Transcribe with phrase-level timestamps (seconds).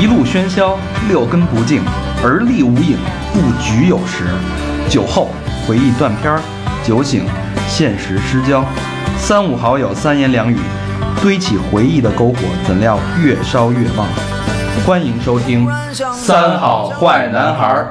[0.00, 0.78] 一路喧嚣，
[1.08, 1.82] 六根不净，
[2.22, 2.96] 而立无影，
[3.32, 4.24] 不局有时。
[4.88, 5.28] 酒后
[5.66, 6.38] 回忆断片，
[6.84, 7.26] 酒醒
[7.66, 8.64] 现实失焦。
[9.18, 10.56] 三五好友三言两语，
[11.20, 14.06] 堆起回忆的篝火，怎料越烧越旺。
[14.86, 15.66] 欢迎收听
[16.14, 17.88] 《三好坏男孩儿》。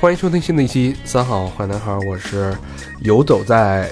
[0.00, 2.56] 欢迎收听新的一期《三好坏男孩儿》，我是
[3.00, 3.88] 游走在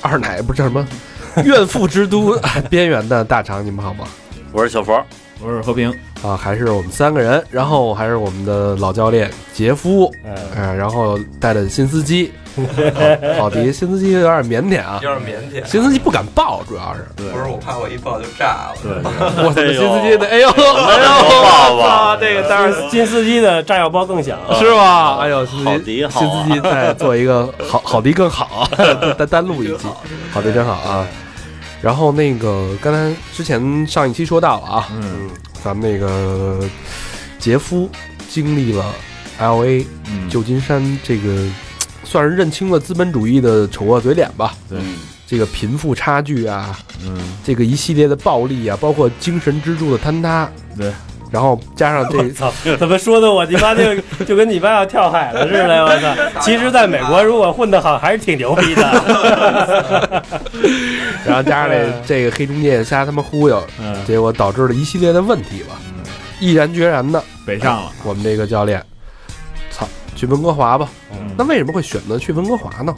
[0.00, 0.86] 二奶不是叫什么
[1.44, 2.38] 怨妇之都
[2.70, 4.04] 边缘的大厂，你们好吗？
[4.52, 5.02] 我是小佛，
[5.42, 12.32] 我是和平，啊，还是我们三个人，然后还是我们的老教练杰夫，嗯、然后带着新司机，
[13.36, 15.66] 好好迪，新司机有点腼腆啊，有点腼腆。
[15.66, 18.74] 新司机不敢抱，主要是，不是我怕我一抱就炸了。
[18.80, 18.92] 对，
[19.44, 25.16] 我的，新司机的，哎呦，哎呦，吧操，这个当然新司机的炸药包更响，是吧？
[25.20, 28.68] 哎呦，新好司机，迪好啊新司机再做一个好好迪更好，
[29.18, 29.88] 单单录一期，
[30.30, 31.04] 好迪真好啊。
[31.84, 35.28] 然后那个刚才之前上一期说到了啊，嗯。
[35.62, 36.66] 咱们那个
[37.38, 37.88] 杰夫
[38.28, 38.84] 经历了
[39.38, 41.46] L A 嗯，旧金山这个，
[42.04, 44.54] 算是认清了资本主义的丑恶嘴脸吧。
[44.68, 44.78] 对。
[44.78, 50.92] 嗯这个贫富差距啊，嗯，这个一系列的暴力啊，包括精神支柱的坍塌，对，
[51.30, 53.94] 然后加上这操，怎么说的我你妈就
[54.24, 56.40] 就跟你妈要跳海了似的，我操！
[56.40, 60.22] 其实，在美国如果混得好，还是挺牛逼的。
[61.26, 65.74] 然后加上这这个黑中介瞎他妈忽悠，嗯，结果导致了一系列的问题吧。
[66.40, 68.80] 毅然决然的，北上了，我们这个教练，
[69.70, 70.88] 操，去温哥华吧。
[71.12, 72.94] 嗯那为什么会选择去温哥华呢？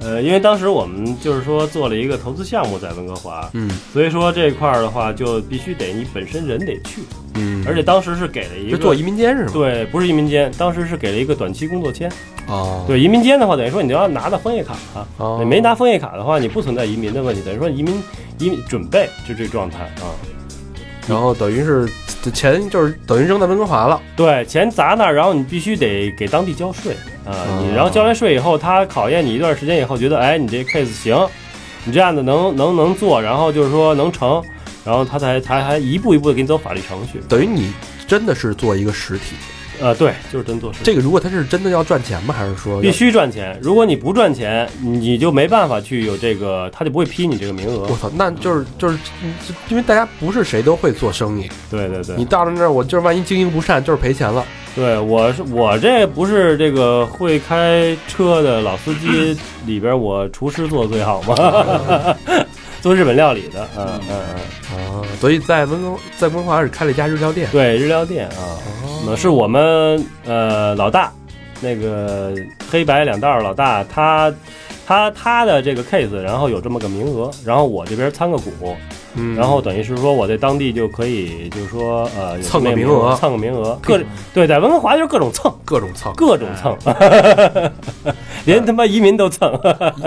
[0.00, 7.02] 呃，因为当时我们就是说做了一个投资项目在温哥华，嗯所以说这块儿的话就必须得你本身人得去，
[7.34, 9.50] 嗯而且当时是给了一个做移民监是吗？
[9.52, 12.10] 对，不是移民监，当时是给了一个短期工作签。
[12.46, 15.06] 哦，对，移民监的话，等于说你就要拿到枫叶卡啊。
[15.16, 18.00] 哦你没拿枫叶卡的话，你不存在移民的问题，等于说移民
[18.38, 20.12] 移民准备就这状态啊。
[21.08, 21.88] 然后等于是
[22.22, 24.00] 这钱就是等于扔在温哥华了。
[24.16, 26.94] 对，钱砸那儿，然后你必须得给当地交税
[27.24, 27.30] 啊。
[27.30, 31.28] 哦你然后交完税以后，他考验你一段时间以后，觉得哎你这 case 行，
[31.84, 34.42] 你这样子能能能做，然后就是说能成，
[34.84, 37.20] 然后他才才还一步一步的给你走法律程序。
[37.28, 37.72] 等于你
[38.08, 39.36] 真的是做一个实体。
[39.80, 40.80] 呃，对，就是真做事。
[40.82, 42.34] 这个如果他是真的要赚钱吗？
[42.36, 42.90] 还是说必？
[42.90, 47.96] 须赚钱，如果你不赚钱，你就没办法去有这个，他就不会批你这个名额我。
[47.96, 48.98] 操，那就是就是，
[49.68, 54.44] 因为大家不是谁都会做生意，对对对你，到了那儿，我就是万一经营不善，就是赔钱了。
[54.74, 62.16] 对我是我这不是这个会开车的老司机里边，我厨师做的最好吗？
[62.80, 64.16] 做日本料理的，嗯嗯。
[64.72, 67.48] 嗯，啊，所以在温哥在温哥华是开了一家日料店。
[67.50, 68.58] 对日料店啊，
[69.06, 71.12] 那是我们呃老大，
[71.60, 72.34] 那个
[72.70, 74.32] 黑白两道儿老大，他
[74.86, 78.76] 他他的这个 case，然后有这么个名额，然后我这边参个股，
[79.14, 84.00] 嗯，然后等于是说我在当地就可以，就是说呃有蹭个名额蹭个名额，各
[84.34, 86.76] 对，在温哥华就是各种蹭，各种蹭，各种蹭，
[88.44, 89.58] 连他妈移民都蹭，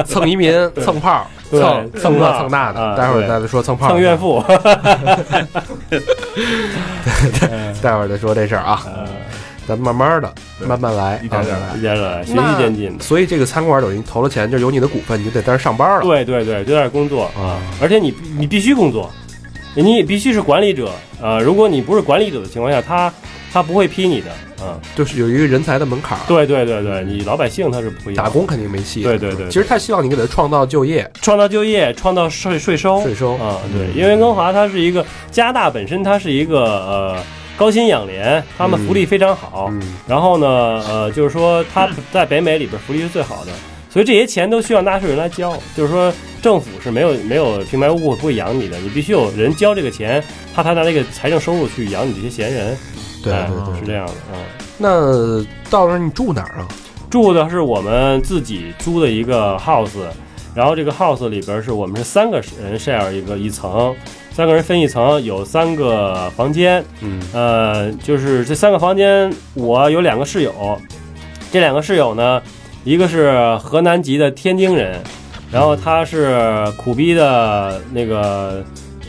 [0.05, 0.53] 蹭移民、
[0.83, 2.81] 蹭炮、对蹭蹭这蹭炮蹭那的。
[2.81, 4.17] 啊待会儿再说蹭胖，蹭怨。
[4.17, 4.43] 妇，
[7.81, 9.07] 待会儿再说这事儿啊，呃
[9.67, 10.33] 咱慢慢的，
[10.65, 13.03] 慢慢来，一点点啊来，一点点来，循序渐进的。
[13.03, 16.01] 所以这个餐馆等于投了钱，就是有你的股份，你就得在这儿上班了。
[16.01, 19.11] 对对对，就在这工作啊，而且你你必须工作，
[19.75, 20.89] 你也必须是管理者
[21.21, 21.39] 啊。
[21.39, 23.13] 如果你不是管理者的情况下，他
[23.51, 24.31] 他不会批你的
[24.63, 24.79] 啊。
[24.95, 26.21] 就是有一个人才的门槛儿。
[26.27, 28.23] 对对对对，你老百姓他是不一样。
[28.23, 29.03] 打工肯定没戏。
[29.03, 33.33] 对对对，其实他希望你给他创造就业、创造就业，创造税税收，税收。
[33.35, 37.23] 啊，对，因为温哥华它是一个加拿大本身它是一个呃
[37.57, 39.67] 高薪养廉，他们福利非常好。
[39.71, 40.47] 嗯，然后呢，
[40.87, 43.51] 呃，就是说他在北美里边福利是最好的，
[43.89, 45.57] 所以这些钱都需要纳税人来交。
[45.75, 50.23] 就是说政府是没有没有平白无故不会养你的，你必须有人交这个钱，
[50.53, 52.77] 他才拿这个财政收入去养你这些闲人。
[53.25, 53.79] 哎对对对。
[53.79, 54.41] 是这样的啊。
[54.77, 56.67] 那到那儿你住哪儿啊？
[57.09, 59.89] 住的是我们自己租的一个 house，
[60.53, 63.95] 然后这个 house 里边是我们是三个人 share 一个一层，
[64.31, 70.79] 三个人分一层，有三个房间，嗯呃，就是这三个房间，我有两个室友，
[71.51, 72.41] 这两个室友呢，
[72.83, 75.01] 一个是河南籍的天津人，
[75.51, 78.63] 然后他是苦逼的那个。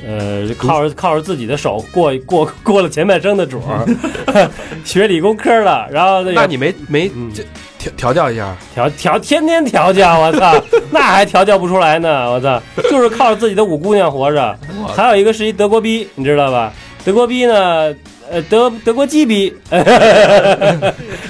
[0.07, 3.85] 呃，靠着靠着自己的手过过过了前半生的主儿，
[4.85, 7.11] 学理工科的，然后那你没没
[7.79, 8.57] 调调教一下？
[8.75, 10.55] 调调天天调教，我操，
[10.91, 12.61] 那还调教不出来呢，我操，
[12.91, 14.57] 就是靠着自己的五姑娘活着。
[14.95, 16.73] 还有一个是一德国逼，你知道吧？
[17.05, 17.95] 德国逼呢，
[18.31, 19.53] 呃，德德国鸡逼，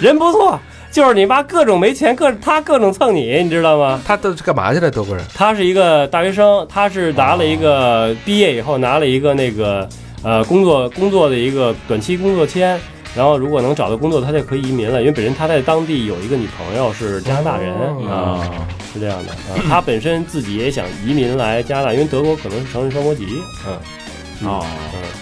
[0.00, 0.58] 人不错，
[0.90, 4.02] 就是你妈各种没钱，各他各种蹭你，你知道吗？
[4.04, 4.90] 他都是干嘛去了？
[4.90, 9.88] 德国人他是一个大学生，他是拿了一个毕业以后拿了一个那个
[10.22, 12.78] 呃工作工作的一个短期工作签，
[13.14, 15.00] 然后如果能找到工作，他就可以移民了。
[15.00, 17.72] 因为本身他在当地有一个女朋友是加拿大人
[18.08, 19.62] 哦啊，是这样的啊。
[19.68, 23.26] 他本身自己也想移民来加拿大，因为德国可能是承认双国籍，
[23.64, 24.66] 嗯，哦，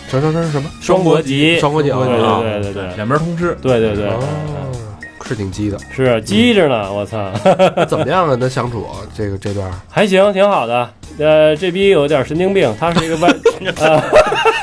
[0.08, 0.70] 什么什么什么？
[0.80, 4.18] 双国籍，双国籍对啊对对对对两边通吃，对对对，哦，
[5.28, 5.78] 是挺鸡的。
[5.94, 7.30] 是机着呢，我操！
[7.76, 8.36] 那怎么样啊？
[8.40, 10.90] 他相处这个这段还行，挺好的。
[11.18, 13.28] 呃，这逼有点神经病，他是一个歪，
[13.76, 14.02] 呃，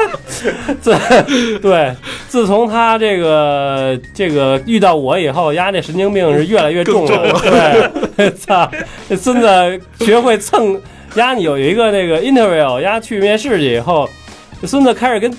[0.82, 0.96] 自
[1.62, 1.94] 对，
[2.28, 7.40] 自从他这个这个遇到我以后，丫这神经病是越来越重了。
[8.18, 8.72] 对， 操，
[9.08, 10.82] 这孙子学会蹭
[11.16, 14.10] 丫，你有一个那个 interview，丫去面试去以后，
[14.60, 15.32] 这孙子开始跟。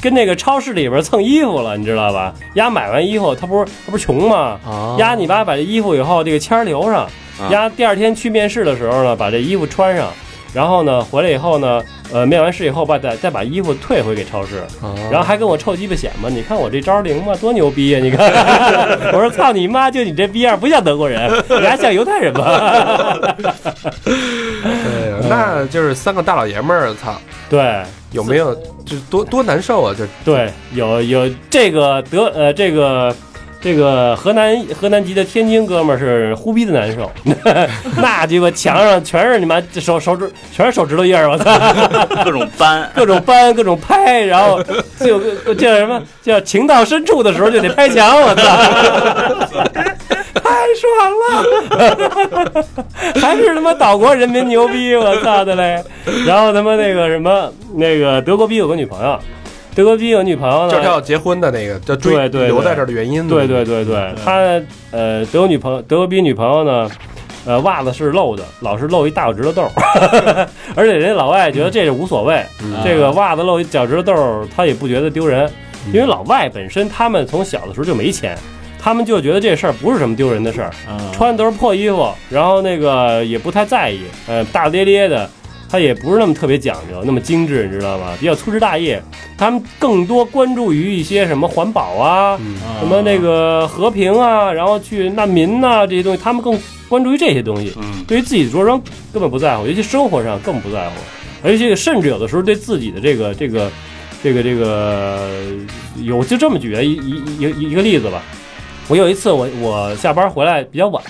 [0.00, 2.32] 跟那个超市里边蹭衣服了，你知道吧？
[2.54, 4.58] 丫买完衣服，他不是他不是穷吗？
[4.66, 7.08] 啊丫你妈把这衣服以后这个签儿留上，
[7.50, 10.08] 丫第二天去面试的时候呢，把这衣服穿上，
[10.52, 11.82] 然后呢回来以后呢，
[12.12, 14.64] 呃面完试以后把再再把衣服退回给超市，
[15.10, 17.34] 然后还跟我臭鸡巴显嘛，你看我这招灵吗？
[17.40, 18.00] 多牛逼呀！
[18.00, 18.30] 你看，
[19.12, 23.36] 我说操你妈，就你这逼样不像德国人，你还像犹太人吧？
[24.62, 27.82] 对，那就是三个大老爷们儿，操，对。
[28.12, 28.52] 有没有？
[28.84, 29.94] 就多多难受啊？
[29.96, 33.14] 就对，有有这个德呃这个。
[33.62, 37.12] 这个河南河南籍的天津哥们儿是忽逼的难受，
[38.00, 41.44] 那鸡巴墙上全是你妈手手指全是手指头印儿，我操！
[42.24, 44.62] 各种搬， 各种搬，各种拍，然后
[44.98, 45.20] 就
[45.56, 46.02] 叫什么？
[46.22, 48.42] 叫情到深处的时候就得拍墙，我操，
[50.42, 50.90] 太爽
[52.54, 52.64] 了，
[53.20, 55.82] 还是他妈岛国人民牛逼，我操的嘞！
[56.26, 59.18] 然后他妈那个什么那个德国逼有个女朋友，
[59.74, 62.46] 德国逼有女朋友呢，就是他要结婚的那个，就追对对对。
[62.48, 63.28] 留在这儿的原因。
[63.28, 64.60] 对对对对，他
[64.90, 66.88] 呃德国女朋友德国逼女朋友呢。
[67.46, 69.70] 呃，袜子是露的，老是露一大脚趾头豆儿，
[70.76, 72.74] 而且人家老外觉得这是无所谓，嗯。
[72.84, 75.50] 这个袜子露一脚趾头豆儿，他也不觉得丢人，
[75.86, 78.36] 因为老外本身他们从小的时候就没钱，
[78.82, 80.70] 他们就觉得这事儿不是什么丢人的事儿，
[81.12, 85.28] 穿的都是破衣服，然后那个也不太在意，呃，大咧咧的，
[85.68, 88.16] 他也不是那么特别讲究，那么精致，你知道吧？
[88.18, 89.02] 比较粗枝大叶，
[89.36, 97.74] 他们更多关注于一些什么环保啊，嗯什么那个和平啊，然后去难民呐、这些东西，他们更关注于这些东西。
[97.76, 98.80] 嗯，对于自己的着装
[99.12, 100.94] 根本不在乎，尤其生活上更不在乎，
[101.42, 103.70] 而且甚至有的时候对自己的这个这个
[104.22, 105.28] 这个这个
[106.02, 108.22] 有就这么举一一一一一个例子吧。
[108.90, 111.00] 我有一次我我下班回来比较晚，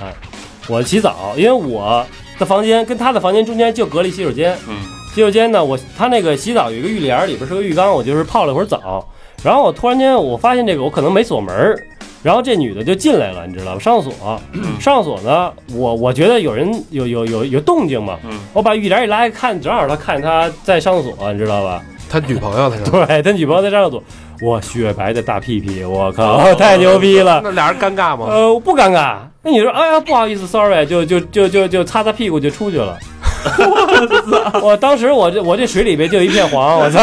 [0.68, 2.04] 我洗澡，因为我
[2.38, 4.76] 的房间跟他的房间中间就隔了一洗手间，嗯，
[5.14, 9.02] 洗手间呢，我他那个洗澡有一个浴帘，里边是个浴缸，我就是泡了会儿澡，
[9.42, 11.74] 然后我突然间我发现这个我可能没锁门儿，
[12.22, 13.80] 然后这女的就进来了，你知道吧？
[13.80, 14.40] 上厕所，
[14.78, 21.82] 上厕所呢，我我觉得有人有有有有动静嘛，嗯我把浴帘一拉开看，正好他看他在上厕所，你知道吧？
[22.10, 22.82] 他女朋友他是。
[22.90, 24.02] 对他女朋友在上 厕
[24.40, 27.40] 所，哇，雪白的大屁屁，我靠， 太牛逼了！
[27.44, 28.26] 那俩人尴尬吗？
[28.28, 29.18] 呃，不尴尬。
[29.42, 32.98] 那你说，哎呀，不好意思，sorry，就就就就就擦擦屁股就出去了。
[34.62, 37.00] 我当时我这我这水里边就一片黄，我操！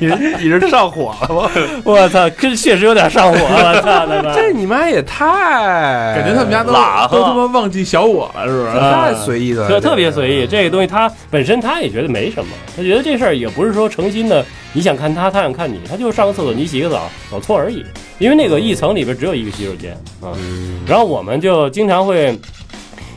[0.00, 0.06] 你
[0.38, 1.50] 你是上火了吗？
[1.84, 4.34] 我操，这确实有点上火，我操他妈！
[4.34, 5.26] 这你妈也太
[6.14, 8.78] 感觉他们家都拉都他妈忘记小我了，是不是？
[8.78, 17.84] 太随意了，特特别随意，这个东西他本身他也觉得没什么，他觉得这事儿也不是说诚心的，你想看他，他想看你，他就是上个厕所，你洗个澡，走错而已。
[18.18, 22.36] 因为那个一层里边只有一个洗手间啊，嗯然后我们就经常会，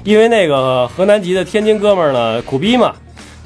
[0.04, 2.94] 因为那个河南籍的天津哥们儿呢，苦逼嘛，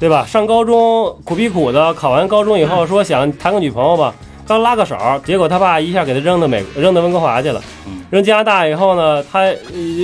[0.00, 0.24] 对吧？
[0.26, 4.14] 上高中苦逼苦的，考完高中以后说想谈个女朋友吧，
[4.46, 7.62] 刚拉个手，结果他爸一下给他扔到美扔到温哥华去了。
[8.08, 9.52] 扔加拿大以后呢，他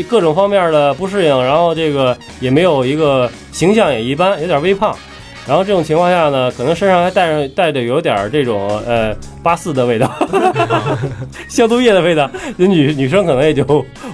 [0.09, 4.95] 各种方面的不适应，然后这个也没有一个形象也一般，有点微胖。
[5.47, 10.11] 然后这种情况下呢，可能身上还带着带着有点这种呃八四的味道，
[11.49, 13.65] 消毒液的味道，那女女生可能也就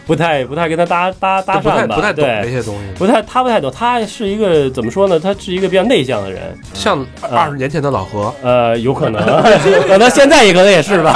[0.07, 2.41] 不太不太跟他搭搭搭不太讪吧，不太懂对。
[2.45, 5.21] 这些东西，不太，他不太懂，他是一个怎么说呢？
[5.21, 6.41] 他是一个比较内向的人，
[6.73, 9.23] 像二十年前的老何，呃，有可能，
[9.87, 11.15] 可能现在也可能也是吧。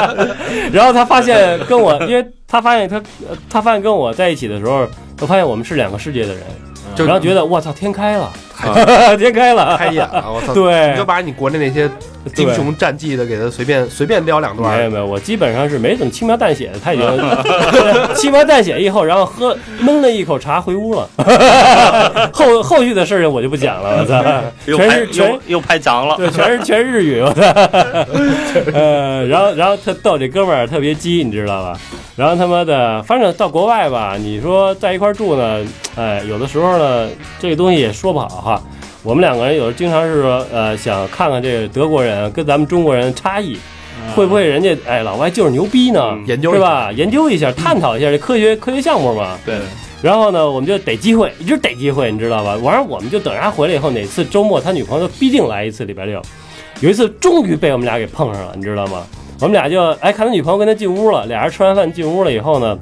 [0.72, 2.96] 然后他发现跟我，因为他发现他，
[3.28, 4.86] 呃他发现跟我在一起的时候，
[5.22, 6.42] 他发现我们是两个世界的人，
[6.96, 8.32] 就然后觉得我操，天开了，
[9.16, 10.52] 天开了，开眼了，我操！
[10.52, 11.88] 对你就把你国内那些
[12.36, 14.90] 英雄战绩的，给他随便随便撩两段没有。
[14.90, 17.06] 没有，我基本上是没怎么轻描淡写的，他已经
[18.14, 21.08] 轻描淡写以后，然后喝闷了一口茶回屋了。
[22.32, 24.22] 后后续的事情我就不讲了，我操，
[24.76, 26.16] 全是全又又拍长了。
[26.16, 27.42] 对，全是全是日语，我操。
[28.72, 31.78] 呃，然后然后他逗，这哥们儿特别鸡，你知道吧？
[32.14, 35.60] 然后他妈的，反正到国外吧，你说在一块儿住呢，
[35.96, 37.08] 哎，有的时候呢，
[37.40, 38.62] 这个东西也说不好哈。
[39.04, 43.58] 我们两个人有时候经常是说，呃，想看看这个德国人跟咱们中国人差异，
[44.14, 46.16] 会不会人家哎老外就是牛逼呢？
[46.24, 46.92] 研究是吧？
[46.92, 49.36] 研究一下，探讨一下这科学科学项目嘛。
[49.44, 49.58] 对，
[50.00, 52.54] 然后呢，我们就逮机会，一直逮机会，你知道吧？
[52.62, 56.22] 完了，我们就等着他回来以后，哪次周末他女朋友必定来一次，礼拜六。
[56.80, 59.04] 有一次终于被我们俩给碰上了，你知道吗？
[59.40, 62.78] 我们俩就哎看他女朋友跟他进屋了，俩人吃完饭进屋了以后呢，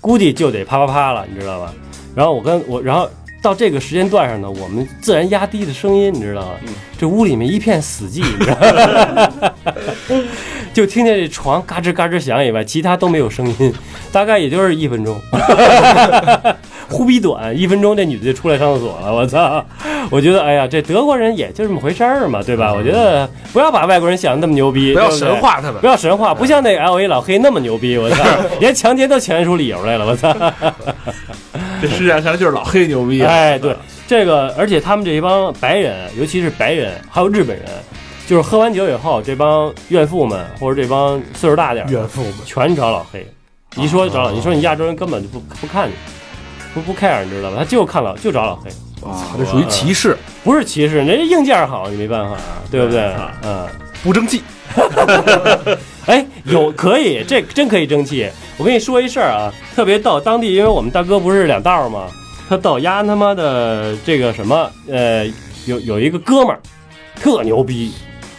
[0.00, 1.74] 估计就得啪啪啪了，你知道吧？
[2.14, 3.08] 然后我跟我，然后
[3.42, 6.50] 到这个时间段上呢，我们自然压低的声音，你知道吗？
[6.98, 8.56] 这屋里面一片死寂，你知道
[9.14, 9.52] 吗？
[10.76, 13.72] 就听见这床嘎吱嘎吱响以外，其他都没有声音，
[14.12, 15.18] 大概也就是一分钟，
[16.90, 19.64] 忽必短，一分钟这女的就出来上厕所了，我操！
[20.10, 22.74] 我觉得哎呀，这德国人也就这么回事儿嘛，对吧？
[22.74, 25.86] 我觉得不要把外国人想的那么牛逼，不要神话他们不。
[25.86, 28.22] 要神话，不像那个 L A 老黑那么牛逼，我操，
[28.60, 30.36] 连强奸都强奸出理由来了，我操！
[31.80, 33.32] 这世界上就是老黑牛逼啊！
[33.32, 33.74] 哎，对，
[34.06, 37.64] 这个，而且他们这一帮白人，尤其是白人，还有日本人，
[38.26, 43.26] 就是喝完酒以后，这帮怨妇们或者这帮岁数大点儿，怨妇们，全找老黑。
[43.76, 45.94] 一说找老，你说你亚洲人根本就不不看你，
[46.74, 47.56] 不不 care，你知道吧？
[47.58, 53.10] 他就看老就找老黑，操，这属于歧视，不是歧视，人家硬件好，你没办法啊，对不对？
[53.42, 53.66] 嗯。
[54.04, 54.42] 不争气。
[56.04, 58.28] 哎，有可以，这真可以争气。
[58.56, 60.20] 我跟你说一事儿啊，特别逗。
[60.20, 62.06] 当地因为我们大哥不是两道儿吗？
[62.48, 65.26] 他逗丫他妈的这个什么，呃，
[65.64, 66.60] 有有一个哥们儿
[67.16, 67.92] 特牛逼，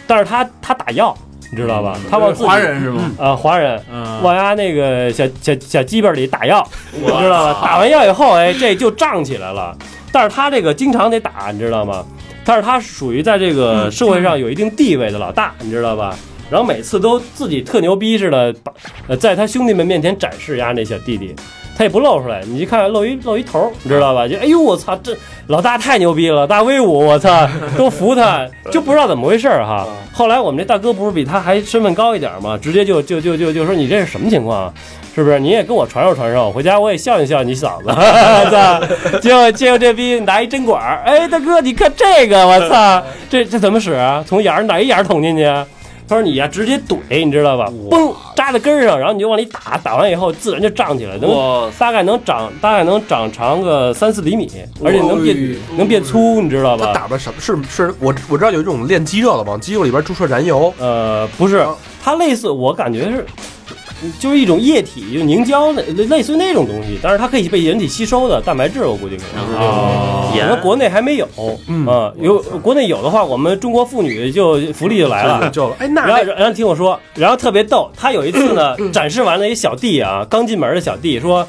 [0.08, 1.16] 但是他他打药，
[1.52, 1.96] 你知道吧？
[2.10, 3.12] 他往自己华人是吗？
[3.18, 7.60] 啊、华人嗯，往丫那个小小小鸡巴里打药，你知道吧？
[7.62, 9.76] 打完药以后，哎，这就胀起来了。
[10.10, 12.04] 但是他这个经常得打，你知道吗？
[12.44, 16.16] 但是他属于在这个社会上有一定地位的老大，你知道吧？
[16.50, 18.72] 然后每次都自己特牛逼似的，把
[19.06, 21.36] 呃在他兄弟们面前展示丫那小弟弟，
[21.78, 24.26] 他也不露出来，你一看露一露一头，你知道吧？
[24.26, 25.16] 就哎呦我操，这
[25.46, 29.86] 老大太牛逼了，大威武，我操，都服他，就不知道怎么回事儿哈。
[30.12, 32.58] 后来我们这大哥不是比他还身份高一点吗？
[32.60, 34.74] 直接就就就就就说你这是什么情况啊？
[35.14, 35.38] 是不是？
[35.38, 37.88] 你也跟我传授传授，回家我也孝敬孝敬你嫂子。
[38.50, 38.80] 操！
[39.20, 44.24] 结果结果这逼拿一针管儿，哎，大哥，你看这个，我操，这这怎么使啊？
[44.26, 45.64] 从眼儿哪一眼儿捅进去啊？
[46.08, 47.70] 他说你呀、直接怼，你知道吧？
[47.90, 54.50] 嘣，扎在根儿上，然后你就往里打，打完以后自然就胀起来，能我大概能长大概能长长个三四厘米，
[54.82, 56.86] 而且能变能变粗，你知道吧？
[56.86, 57.38] 他打的什么？
[57.38, 60.72] 是是我我知道有一种练肌肉的，往肌肉里边注射燃油。
[60.78, 61.66] 呃，不是，
[62.02, 63.26] 它类似，我感觉是，
[64.18, 70.40] 就是一种液体，就凝胶类类似于那种东西，但是它可以被人体吸收的蛋白质，我估计可能是这。
[70.40, 71.28] 可能国内还没有，
[71.66, 71.86] 嗯。
[71.86, 75.50] 啊，有国内有的话，我们中国妇女就福利就来了。
[75.50, 81.46] 就哎，那然后，然后听我说，然后特别逗，他有一次呢，展示完了一小弟啊，刚进门的小弟说，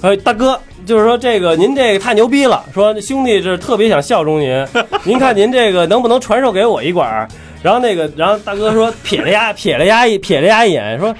[0.00, 4.66] 呃，大哥，就是说这个您这个太牛逼了，说兄弟是特别想效忠您，
[5.04, 7.28] 您看您这个能不能传授给我一管儿？
[7.62, 11.14] 然后那个，然后大哥说瞥了丫瞥了丫一瞥了丫一眼，说，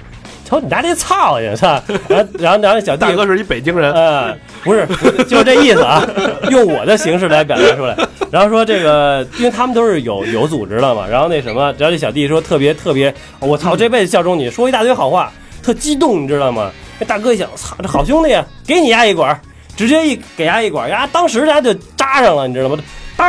[0.53, 1.83] 瞅你家这操性，操！
[2.07, 4.87] 然后然后然后小弟大哥是一北京人，呃，不是，
[5.27, 6.07] 就是这意思啊，
[6.53, 7.97] 用我的形式来表达出来。
[8.31, 15.33] 然后说这个，因为他们都是有有组织的嘛，然后那什么，然后这小弟说特别特别，我操，这辈子效忠你，说一大堆好话，
[15.63, 16.71] 特激动，你知道吗？
[16.99, 19.41] 那大哥一想，操，这好兄弟啊，给你压一管儿，
[19.75, 22.77] 直接一给压一管儿，丫当时他就扎上了，你知道吗？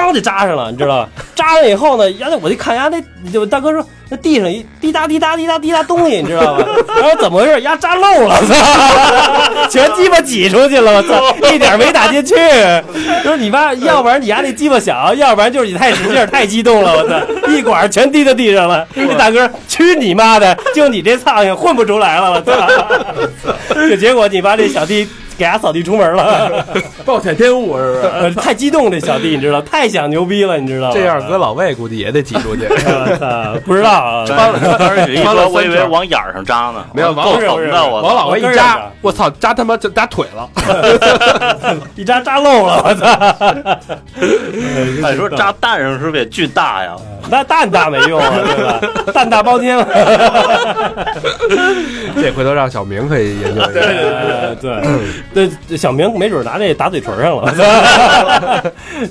[0.02, 1.10] 当就扎上了，你知道吧？
[1.36, 6.66] 扎上以后呢，丫那我一看丫那，就大哥说那地上一滴答滴答滴答滴答东西，你知道吧？
[7.00, 7.62] 然后怎么回事？
[7.62, 12.36] 丫扎漏了，操， 全鸡巴挤出去了，我操，一点没打进去。
[13.24, 18.86] 说 你妈，要不然你丫那鸡巴小，要不然就是你太使劲太激动了，我操，一管全滴到地上了。
[18.96, 20.58] 那大哥，去你妈的！
[20.76, 22.68] 就你这苍蝇混不出来了，我操！
[23.74, 26.66] 这结果你妈这小弟给伢扫地出门了。
[27.06, 28.08] 暴殄天物是不是？
[28.14, 30.94] 呃，太激动，这小弟你知道，太想牛逼了，你知道吗？
[30.94, 32.66] 这样搁老魏估计也得挤出去。
[32.70, 34.26] 我 操，不知道啊。
[34.28, 40.50] 当时你一穿了说，我以为往眼儿上扎呢，没有往够不是不是疼的，我往老魏一扎扎，我操，扎他妈就扎腿了。
[41.96, 43.06] 一扎扎漏了，我操！
[44.20, 46.96] 你，说扎蛋上是不是也巨大呀？
[47.30, 48.82] 那蛋大没用啊，对吧？
[49.14, 49.88] 蛋大包天了。
[52.16, 53.72] 这回头让小明可以研究一下。
[54.62, 54.82] 对，
[55.34, 57.52] 这小明没准拿这打嘴唇上了，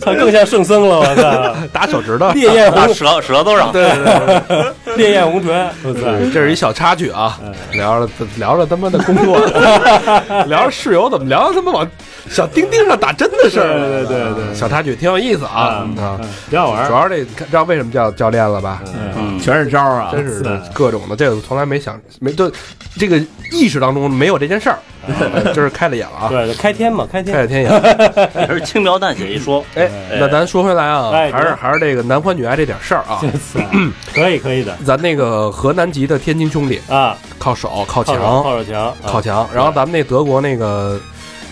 [0.00, 2.31] 他更像圣僧了，我操， 打手指头。
[2.31, 4.40] 烈焰 红，打舌舌头上，对对
[4.85, 6.00] 对 烈焰红唇，我操，
[6.33, 7.38] 这是一小插曲啊。
[7.42, 9.38] 嗯聊着聊着他妈的工作，
[10.47, 11.88] 聊着室友怎么聊他妈往
[12.28, 13.66] 小钉钉上打针的事儿。
[13.66, 16.21] 对对对对小插曲挺有意思啊啊！
[16.50, 16.87] 挺好玩。
[16.87, 18.83] 主要这你看知道为什么叫教练了吧？
[19.16, 22.50] 嗯，全是招啊，真是是各种的，这个从来没想没就
[22.99, 23.19] 这个
[23.50, 24.78] 意识当中没有这件事儿，
[25.54, 27.73] 就是开了眼了啊，对对，开天嘛，开天，开了天眼。
[28.49, 33.21] 也是轻描淡写一说，哎，那咱说回来啊，哎还是还是这个男欢女爱这点事儿啊。
[34.14, 41.00] 可以可以的咱那个河南籍的天津兄弟啊，靠手靠墙靠手墙，啊靠墙，然后咱们那德国那个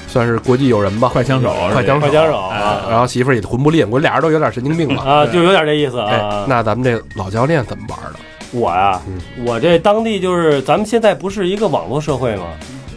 [0.06, 5.02] 算是国际友人吧，快枪手，快枪手快枪手然啊后媳妇儿也魂不吝，我俩人都有点神经病吧。
[5.04, 6.44] 啊，就有点这意思哎啊，。
[6.48, 8.18] 那咱们这老教练怎么玩的？
[8.52, 12.46] 我呀嗯，我这当地就是咱们现在不是一个网络社会嘛，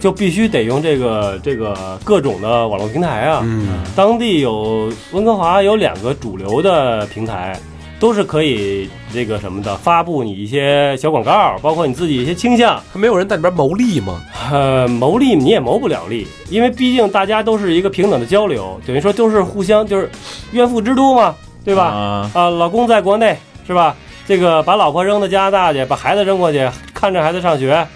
[0.04, 3.40] 就必须得用这个这个各种的网络平台啊。
[3.42, 7.58] 嗯，当地有温哥华有两个主流的平台，
[8.02, 12.84] 都是可以这个什么的发布你一些小广告，包括你自己一些倾向。
[12.92, 14.22] 他没有人在里边谋利吗？
[14.52, 20.10] 呃，谋利你也谋不了利，因为毕竟大家都是一个平等的交流，等于说都是互相就是
[20.52, 21.34] 怨妇之都嘛，
[21.64, 21.84] 对吧？
[21.86, 23.96] 啊，啊，老公在国内是吧？
[24.28, 27.88] 这个把老婆扔到加拿大去，把孩子扔过去，看着孩子上学，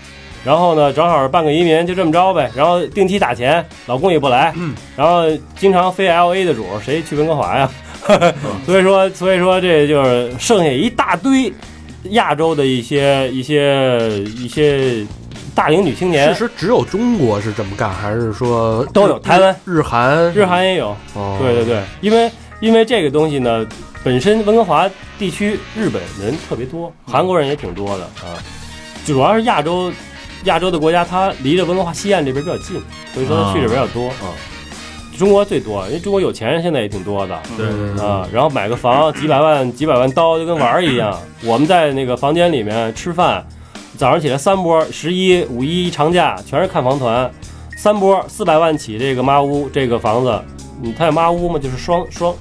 [0.44, 2.50] 然后呢，正好办个移民，就这么着呗。
[2.56, 5.24] 然后定期打钱，老公也不来，嗯然后
[5.58, 7.70] 经常飞 L A 的主，谁去温哥华呀？
[8.66, 11.52] 所以说，所以说这就是剩下一大堆
[12.12, 15.06] 亚洲的一些一些一些
[15.54, 20.96] 大龄女青年其，实只有中国是这么干，还是说都有台湾、日韩、日韩也有。
[21.16, 21.38] 哦？
[21.42, 23.66] 对对对，因为因为这个东西呢，
[24.04, 24.90] 本身温哥华
[25.20, 28.40] 地区日本人特别多，韩国人也挺多的啊，
[29.06, 29.92] 主要是亚洲
[30.48, 32.82] 亚洲的国家，它离着温哥华西岸这边比较近，
[33.14, 34.08] 所以说它去的比较多。
[34.10, 34.34] 啊。
[35.18, 37.40] 中国最多，因为中国有钱人现在也挺多的。
[37.58, 41.20] 对对对，啊，然后买个房 几百万几百万刀就跟玩儿一样。
[41.44, 43.44] 我们在那个房间里面吃饭，
[43.98, 47.32] 早上起来三波，十一、五一长假全是看房团，
[47.76, 50.40] 三波四百万起这个妈屋这个房子，
[50.84, 52.32] 嗯，它有妈屋嘛，就是双双，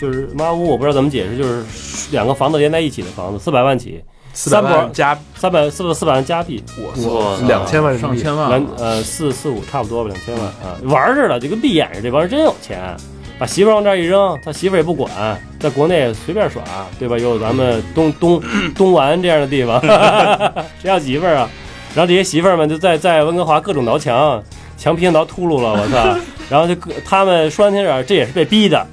[0.00, 1.64] 就是妈屋，我不知道怎么解释，就是
[2.10, 4.02] 两个房子连在一起的房子，四百万起，
[4.34, 12.94] 四百三波万加三百四四百万加币，我两千万上千万两呃四四五差不多吧，两千万啊，玩儿似的，就跟闭眼似的，这帮人真有钱。
[13.36, 15.10] 把媳妇儿往这儿一扔，他媳妇儿也不管，
[15.58, 16.62] 在国内随便耍，
[17.00, 17.18] 对吧？
[17.18, 18.40] 有咱们东东
[18.76, 19.80] 东莞这样的地方，
[20.80, 21.50] 谁要媳妇儿啊？
[21.96, 24.40] 然后这些媳妇儿们就在在温哥华各种挠墙，
[24.76, 26.16] 墙皮上挠秃噜了，我操！
[26.48, 28.86] 然后就各他们说难听点儿，这也是被逼的。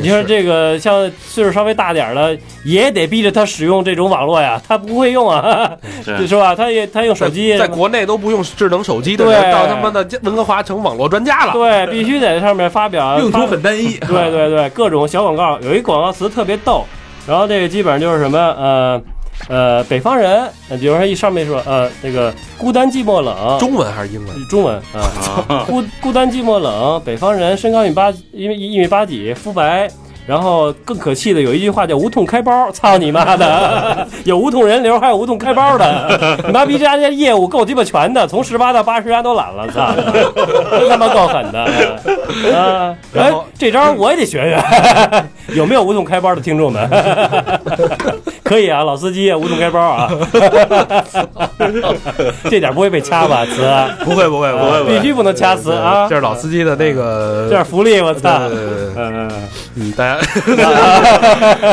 [0.00, 5.70] 你说这个像岁数稍微大点儿的，也得逼着他使用这种网络呀，他不会用啊，
[6.04, 6.54] 对是吧？
[6.54, 11.52] 他也他用手机，在国内都不用智能手机的人，对到他妈的温哥华成网络专家了。
[11.52, 16.84] 对，必须得在上面发表 用途很单一， 对对对，各种小广告，有一广告词特别逗，
[17.26, 19.02] 然后这个基本上就是什么呃
[19.48, 24.48] 呃北方人，呃比如说一上面说呃那个孤单寂寞冷，中文还是英文？
[24.48, 29.88] 中文啊， 孤孤单寂寞冷，北方人，身高一米八，一米一米八几，肤白。
[30.24, 34.06] 然后更可气的有一句话叫“无痛开包”，操你妈的！
[34.22, 39.92] 有无痛人流，还有无痛开包的， 你妈逼这家这业务够鸡巴全的，从十八到八十家都揽了，操！
[40.78, 41.58] 真他妈够狠的
[42.56, 42.96] 啊！
[43.16, 45.24] 哎这招我也得学学，
[45.56, 46.88] 有没有无痛开包的听众们？
[48.44, 50.10] 可以啊，老司机啊，无痛开包啊，
[52.50, 53.46] 这点不会被掐吧？
[53.46, 53.62] 词
[54.04, 56.06] 不会不会不会，必须不能掐词啊！
[56.08, 58.28] 这是老司机的那个，这是福利，我操！
[58.50, 59.30] 嗯嗯
[59.76, 60.18] 嗯，大家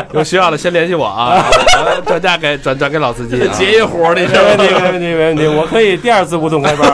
[0.13, 1.43] 有需要的先联系我啊，
[2.05, 3.51] 转嫁给转转给老司机啊。
[3.58, 5.47] 结一活这没问题，没问题，没问题。
[5.47, 6.86] 我可以第二次无痛开包。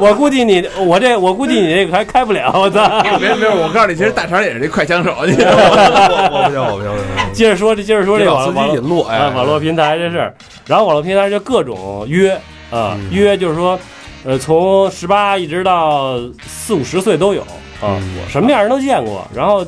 [0.00, 2.50] 我估计你，我这，我估计你这个还开不了。
[2.54, 2.82] 我操！
[3.20, 10.34] 没有没有，我告诉你，其实大肠也是这快枪手，你我不行我不行，我不行接着说，这接着说这给老司网网机引路，哎啊，，网络平台这事儿，
[10.66, 12.32] 然后网络平台就各种约
[12.70, 13.78] 啊，嗯约就是说，
[14.24, 17.42] 呃，从十八一直到四五十岁都有
[17.80, 19.64] 啊，嗯什么样人都见过，然后。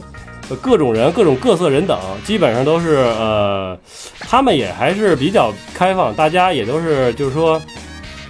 [0.49, 3.77] 呃各种人、各种各色人等，基本上都是呃，
[4.21, 7.61] 他们也还是比较开放，大家也都是就是说，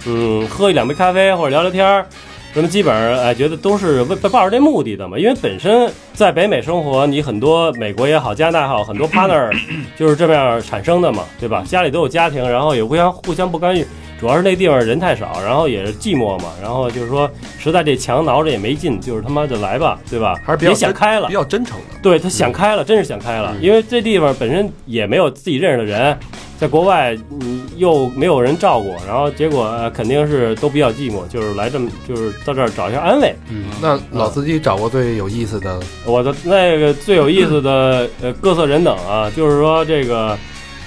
[0.07, 2.07] 嗯，喝一两杯咖啡或者聊聊天儿，
[2.57, 5.15] 那么基本上哎，觉得都是为抱着这目的的嘛。
[5.15, 9.55] 因为本身在北美生活，你很多美国也好，加拿大也好，很多 partner
[9.95, 11.63] 就是这么样产生的嘛，对吧？
[11.67, 13.85] 家里都有家庭，然后也互相互相不干预，
[14.19, 20.33] 主要是那地方人太少，然后也是寂寞嘛，然后就是说实在这墙挠着也没劲，就是他妈就来吧，对吧？
[20.43, 21.33] 还是比较也想开了比。
[21.33, 21.83] 较真诚的。
[22.01, 26.17] 对他想开了，真是想开了，嗯因为这地方本身也没有自己认识的人，
[26.57, 33.33] 在国外你又没有人照顾，然后结果、呃肯定是都比较寂寞，就是来这么就是到这儿找一下安慰。
[33.49, 40.37] 嗯，那老司机找过最有意思的，我的那个最有意思的呃各色人等啊，就是说这个。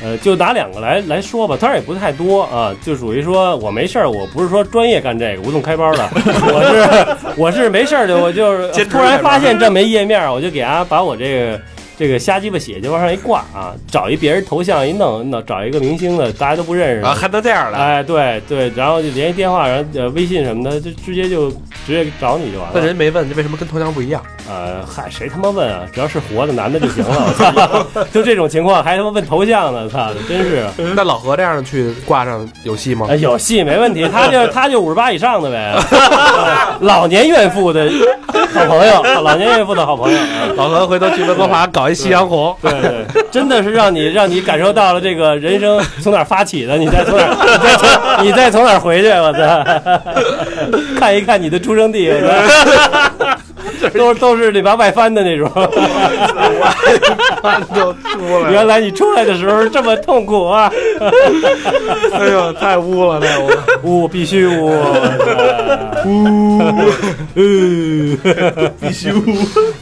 [0.03, 11.61] 呃，就拿两个来来说吧，当然也不太多啊，就属于说我没事儿，我不是说专业干这个无痛开包的， 我是我是没事儿的，我就是突然发现这么一页面，我就给啊把我这个
[12.01, 17.77] 这个瞎鸡巴写就往上一挂啊，找一别人头像一弄，弄找一个明星的大家都不认识啊，还能这样的？
[17.77, 21.51] 哎，对对，然后就联系电话，然后呃微信什么的，就直接就
[21.85, 22.73] 直接找你就完了。
[22.77, 24.23] 那人没问，这为什么跟头像不一样？
[24.49, 25.83] 呃，嗨，谁他妈问啊？
[25.93, 27.11] 只要是活的男的就行了。
[27.15, 29.87] 我操， 就这种情况还他妈问头像呢？
[29.87, 30.65] 操，真是。
[30.97, 33.09] 那老何这样的去挂上有戏吗？
[33.11, 35.77] 呃有戏没问题，他就 他就五十八以上的呗，
[36.81, 37.91] 老年怨妇的
[38.55, 40.19] 好朋友，老年怨妇的好朋友。
[40.19, 40.25] 啊
[40.57, 49.65] 老何回头去温哥华搞一夕阳红，对对，真的是让你 让你感受到了这个人生从哪儿发起的，你再从哪儿， 你再从你再从哪儿回去，我操！
[50.99, 52.19] 看一看你的出生地，我
[53.81, 55.51] 操，都都是里边外翻的那种。
[57.75, 60.71] 就出来原来你出来的时候这么痛苦啊！
[62.13, 63.57] 哎呦，太污了，太污了！
[63.83, 64.71] 污必须污，
[66.07, 66.61] 污，
[68.81, 69.25] 必须呜。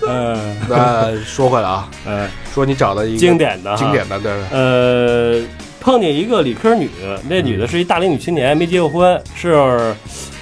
[0.09, 0.57] 嗯。
[0.69, 3.77] 那说回来啊，嗯，说你找到一个经典的哈。
[3.77, 5.43] 经典的，对，呃，
[5.81, 6.89] 碰见一个理科女，
[7.29, 9.95] 那女的是一大龄女青年，没结过婚，是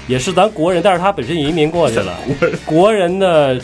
[0.06, 2.16] 也是咱国人，但是她本身移民过去了，
[2.64, 3.54] 国人的。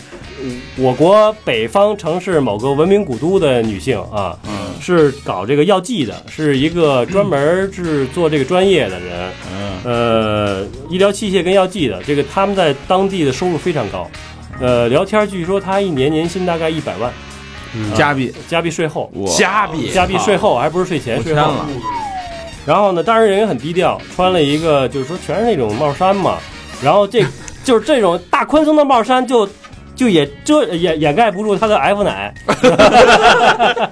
[0.45, 4.51] 嗯我国北方城市某个文明古都的女性啊，嗯。
[4.81, 14.09] 是搞这个药剂的，是一个专门是做这个专业的人，嗯呃，医疗器械跟药剂的，这个他们在当地的收入非常高。
[14.61, 17.13] 呃，聊天据说他一年年薪大概一百万，
[17.95, 21.53] 加币加币税后，加币，加币税后还不是税前税后。
[22.65, 26.39] 然后呢，当然人也很低调，穿了一个就是说全是那种帽衫嘛，
[26.83, 27.25] 然后这
[27.65, 29.49] 就是这种大宽松的帽衫就。
[29.95, 32.33] 就也遮掩掩盖不住他的 F 奶，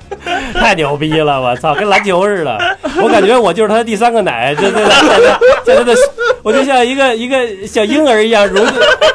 [0.55, 1.41] 太牛逼了！
[1.41, 2.59] 我操，跟篮球似的。
[3.03, 5.95] 我感觉我就是他的第三个奶，就在在在在他的，
[6.43, 8.67] 我就像一个一个小婴儿一样蠕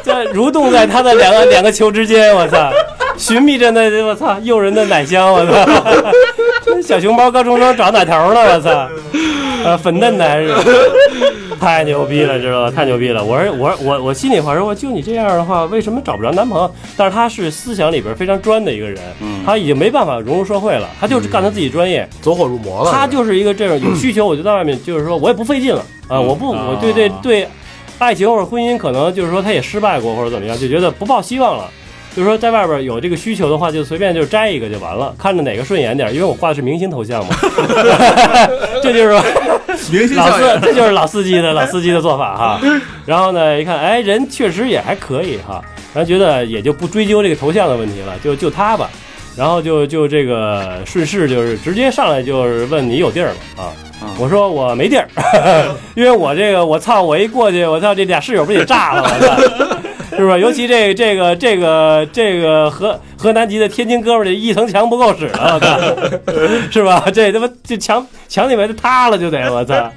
[0.04, 2.34] 在蠕动在他的两个两个球之间。
[2.36, 2.71] 我操，
[3.17, 5.32] 寻觅着那我操诱人的奶香。
[5.32, 5.54] 我操，
[6.63, 8.56] 这 小熊猫刚出生长奶头了。
[8.56, 8.88] 我操，
[9.63, 10.54] 呃，粉嫩的还是
[11.60, 12.71] 太牛逼了，知道吧？
[12.71, 13.23] 太牛逼了！
[13.23, 16.69] 我说我说我我心里话说，我就你这样的话，为什么找不着男朋友？
[16.97, 22.91] 但是他是思想里边非常专的一个人，嗯他已经没办法融入社会了，他就是干他自己专业，走火入魔了。
[22.91, 27.47] 他就是一个这种有需求，我就在外面就是说我也不费劲了啊，我不我对对对，
[27.97, 31.69] 爱情或者婚姻可能就是说他也失败过或者怎么样，就觉得不抱希望了。
[32.15, 37.36] 就是说，在外边有这个需求的话，就随便就摘一个就完了，看着哪个顺眼点，因为我画的是明星头像嘛，
[38.82, 39.21] 这就是说
[39.91, 42.62] 明星老司，这就是老司机的老司机的做法哈。
[43.06, 45.62] 然后呢，一看，哎，人确实也还可以哈，
[45.93, 48.89] 然后觉得也就不追究这个头像的问题了，就就他吧。
[49.38, 53.65] 然后就就这个顺势就是直接上来就是问你有地儿吗？
[53.65, 55.10] 啊，我说我没地儿，
[55.93, 59.82] 因为我这个我操，我一过去，我操，这俩室友不得炸了。
[60.15, 60.39] 是不是？
[60.39, 67.03] 尤其这这个这个这个和河南籍的天津哥们儿，这一层墙不够使了，我操，是吧？
[67.11, 69.91] 这他妈这墙墙里面就塌了，就得我操！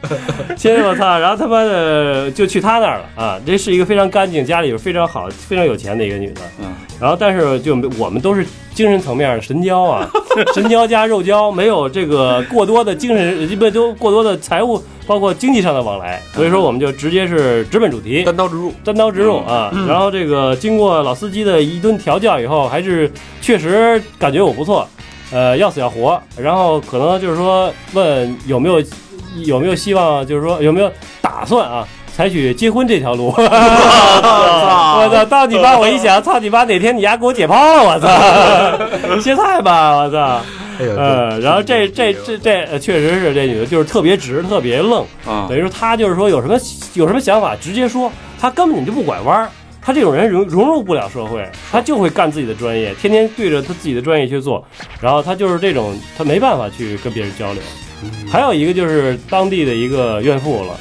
[0.57, 3.39] 先我操，然后他妈的就去他那儿了啊！
[3.45, 10.09] 这是一个非常干净、家里边非常好、非常有钱的一个女的，嗯，然后但是就我们都是精神层面的神交啊，
[10.55, 19.71] 神交加肉交，没有这个过多的精神，不都过多的财务，包括经济上的往来，所以说我们就直接是直奔主题，单刀直入，单刀直入啊。
[19.87, 23.11] 然后这个经过老司机的一顿调教以后，还是
[23.41, 24.89] 确实感觉我不错，
[25.33, 26.21] 呃，要死要活。
[26.37, 28.83] 然后可能就是说问有没有
[29.45, 31.87] 有没有希望，就是说有没有打算啊。
[32.17, 35.25] 采取结婚这条路， 我操！
[35.27, 35.79] 到你妈！
[35.79, 36.65] 我一想，操你妈！
[36.65, 39.21] 哪天你丫给我解剖了，我操！
[39.21, 40.41] 歇菜吧，我操！
[40.81, 46.59] 哎呦，呃，然后这这这这呃确实是这女的，就是特别直，特别愣，啊等于说她就是说有什么
[46.95, 49.49] 有什么想法直接说，她根本就不拐弯儿。
[49.89, 54.63] 她这种人融融入不了社会，他就会干自己的专业，天天对着他自己的专业去做，
[55.01, 57.63] 然后他就是这种，他没办法去跟别人交流。
[58.31, 60.79] 还有一个就是当地的一个怨妇了，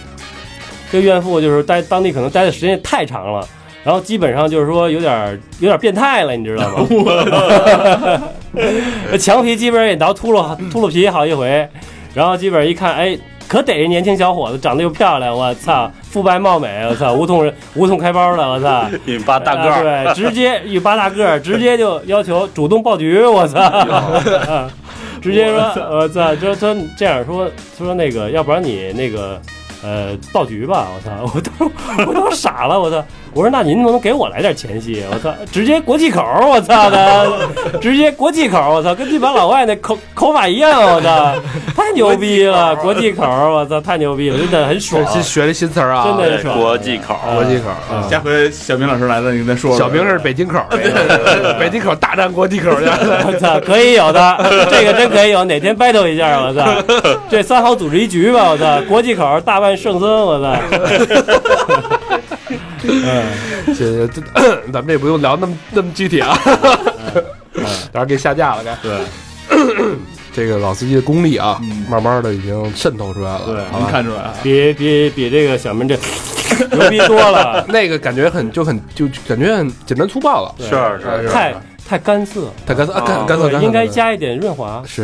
[0.92, 3.48] 这怨妇就是待当地可能待的时间也太长了，
[3.82, 6.86] 然后基本上就是说有点儿有点儿变态了，你知道吗？
[9.18, 11.66] 墙皮 基本上也挠秃噜秃噜皮好一回，
[12.14, 23.58] 然后基本上一看，哎，可逮一年轻小伙子，长得又漂亮，我操，肤白貌美，我操，无痛人无痛开包了，我操，一米八大个儿，啊对，直接一八大个儿，直接就 要求主动报局，我操，
[25.22, 29.42] 直接说，我操，就说这样说他说那个，要不然你那个
[29.82, 33.04] 呃爆菊吧，我操，我都我都傻了，我操，
[33.38, 35.04] 我说那您能不能给我来点前戏？
[35.14, 37.38] 我操，直接国际口，我操的，
[37.80, 41.36] 直接国际口，我操，跟地板老外那口口法一样，我操，
[41.76, 47.66] 太牛逼了，国际口，我操，太牛逼了，真的很爽，新学了新词儿啊，真的对很爽，国际口嗯国际口。
[47.92, 49.78] 嗯下回小明老师来了，你再说说。
[49.78, 50.60] 小明是北京口，
[51.60, 52.86] 北京口大战国际口去。
[53.28, 54.38] 我操，可以有的，
[54.72, 56.66] 这个真可以有，哪天 battle 一下，我操，
[57.30, 60.56] 这三好组织一局吧，我操，国际口大办圣僧，我操，
[62.84, 63.26] 嗯，
[63.74, 64.22] 行行，这
[64.72, 66.38] 咱们这不用聊那么那么具体啊，
[67.92, 68.76] 到时候给下架了该。
[68.82, 69.00] 对，
[70.34, 73.56] 这个老司机的功力啊嗯，慢慢的已经渗透出来了，对？
[73.80, 74.34] 能看出来啊。
[74.44, 75.98] 比比比这个小明这
[76.72, 81.54] 牛逼多了， 那个感觉很就很就感觉很简单粗暴了，是是是，太
[81.88, 83.26] 太干涩，太干涩啊，干啊。
[83.28, 85.04] 干涩，干涩应该加一点润滑，是，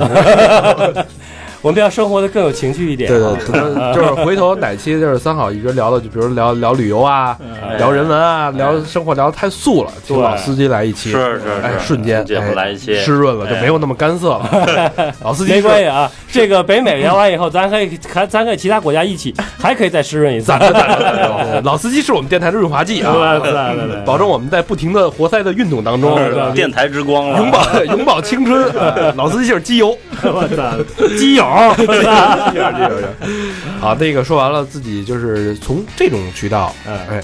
[1.64, 3.34] 我们要生活的更有情趣一点，对对
[3.96, 7.78] 就是回头哪期就是三好一直聊的，就比如聊 聊旅游啊，哎。
[7.78, 13.62] 聊人文啊，聊生活聊的太素了，请老司机来一期，是是哎，是，瞬间节目哎来一期，湿润了，就哎。
[13.62, 15.14] 没有那么干涩了。
[15.24, 20.52] 老司机没关系啊，这个北美聊完以后，咱可以还咱可以其他国家一起，还可以再湿润一次，
[21.64, 26.20] 老司机是我们电台的润滑剂啊，对对对，保证我们在不停的活塞的运动当中，
[26.54, 28.70] 电台之光了，永葆永葆青春。
[28.78, 30.64] 哎老司机就是机油，我操，
[31.78, 32.90] 基友。
[33.80, 37.24] 好，那个说完了，自己就是从这种渠道，嗯哎，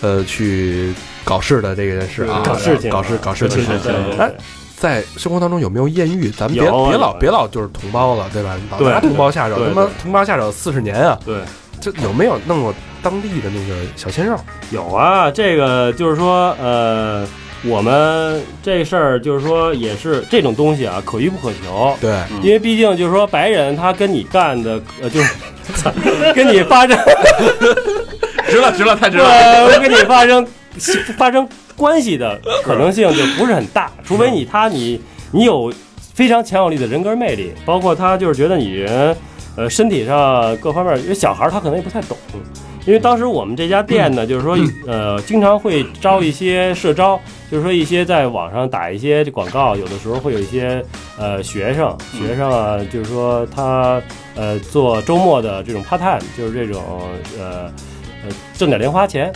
[0.00, 0.92] 呃，去
[1.24, 3.78] 搞事的这件事啊，搞事情搞事搞事情对。
[3.78, 4.32] 对对哎，
[4.76, 6.30] 在生活当中有没有艳遇？
[6.30, 8.56] 咱们别别老别老就是同胞了，对吧？
[8.70, 11.18] 老对拿同胞下手，他妈同胞下手四十年啊！
[11.24, 11.36] 对，
[11.80, 14.38] 这有没有弄过当地的那个小鲜肉？
[14.70, 17.26] 有啊，这个就是说，呃，
[17.62, 21.94] 我们这事儿就是说，也是这种东西啊，可遇不可求。
[22.00, 25.34] 对，嗯因为毕竟就是说，白人他跟你干的，呃，就是
[26.34, 26.96] 跟你发生，
[28.48, 29.24] 值了，值了，太值了。
[29.28, 30.46] 呃，跟你发生
[31.18, 31.46] 发生
[31.76, 35.00] 关系的可能性就不是很大，除非你他你
[35.32, 35.72] 你有
[36.14, 39.14] 非常强有力的人格魅力，包括他就是觉得你人，
[39.56, 42.16] 呃，身体上各方面，因为小孩儿他可能也不太懂。
[42.86, 50.82] 因为当时我们这家店呢，就是说，呃，经常会招一些社招，就是说一些在网上打一些广告，有的时候会有一些
[51.18, 54.00] 呃学生，学生啊，就是说他
[54.34, 56.82] 呃做周末的这种 part time，就是这种
[57.38, 57.70] 呃
[58.24, 59.30] 呃挣点零花钱，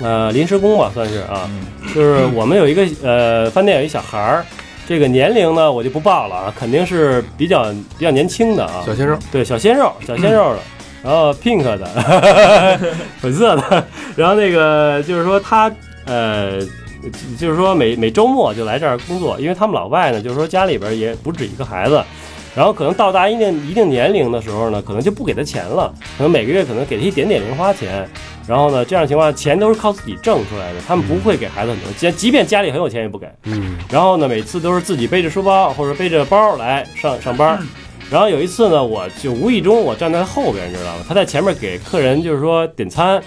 [0.00, 1.50] 呃临时工吧算是啊，
[1.94, 4.44] 就是我们有一个呃饭店有一小孩儿，
[4.86, 10.58] 这个年龄呢我就不报了啊，肯定是比较比较年轻的啊，小鲜肉，对，小鲜肉，小鲜肉的，
[11.02, 11.86] 然后 pink 的，
[13.20, 13.84] 粉色的，
[14.16, 15.70] 然后那个就是说他
[16.04, 16.60] 呃，
[17.38, 22.02] 就是说每每周末就来这儿工作，因为他们老外呢，就是说家里边也不止一个孩子。
[22.52, 28.04] 然后可能到达一定一定年龄的时候呢，可能就不给他钱了，可能每个月可能给他一点点零花钱，
[28.44, 33.28] 然后呢，这样情况钱都是靠自己挣出来的，他们不会给孩子很多钱，即便家里很有钱也不给。
[33.44, 37.56] 嗯，然后呢，每次都是自己背着书包或者背着包来上上班。
[38.10, 41.04] 然后有一次呢，我就无意中我站在他后边，你知道吗？
[41.08, 43.22] 他在前面给客人就是说点餐，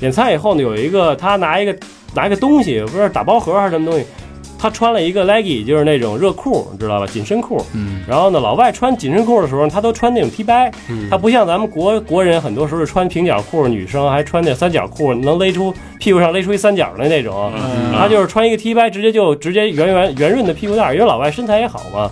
[0.00, 1.76] 点餐以后呢，有一个他拿一个
[2.14, 4.04] 拿一个东西，不知道打包盒还是什么东西，
[4.58, 7.06] 他穿了一个 leggy，就是那种热裤，你知道吧？
[7.06, 7.64] 紧身裤。
[7.74, 17.52] 嗯然后呢，老外穿紧身裤的时候，他都穿那种 T 恤，嗯他不像咱们国国人，很多时候是穿平角裤，女生还穿那三角裤，能勒出屁股上勒出一三角的那种。
[17.54, 22.10] 嗯他就是穿一个 T 恤，直接就直接圆圆圆润的屁股蛋，因为老外身材也好嘛，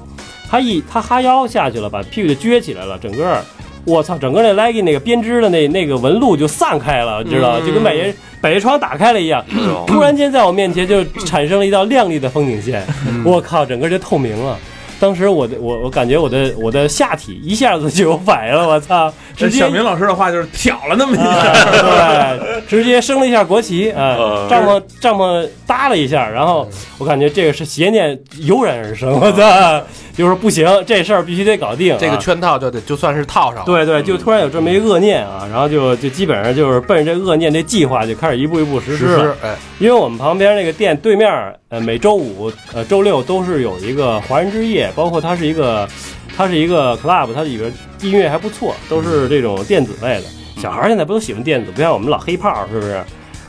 [0.52, 3.42] 他一他哈腰下去了，把屁股就撅起来了，整个儿，
[3.86, 9.42] 我操，整个那 legging 那个编织的那那个纹路就散开了，你知道就跟百叶百叶窗打开了一样，
[9.86, 12.86] 突然间在我面前就产生了一道亮丽的风景线，
[13.24, 14.58] 我靠，整个就透明了。
[15.00, 19.12] 当时我的我我感觉我的我的下体一下子就有反应了，我操！
[19.34, 29.82] 直接小明老师的话就是挑了那么一下，啊对，直接升了一下国旗啊，呃帐篷帐篷搭了一下，然后我感觉这个是邪念油然而生，我操，
[30.14, 33.64] 就是不行，这事儿必须得搞定啊、这个圈套就得就算是套上了。
[33.64, 39.18] 对对，就突然有这么一恶念啊，然后就就基本上就是奔着这恶念这计划就开始一步一步实施了。
[39.18, 41.30] 实施，哎，因为我们旁边那个店对面，
[41.70, 45.88] 呃，每周五、呃周六都是有一个华人之夜，包括它是一个，
[46.36, 47.72] 它是一个 club，它里边
[48.02, 50.24] 音乐还不错，都是这种电子类的。
[50.60, 53.02] 小孩儿现在不都喜欢电子，不像我们老黑炮，是不是？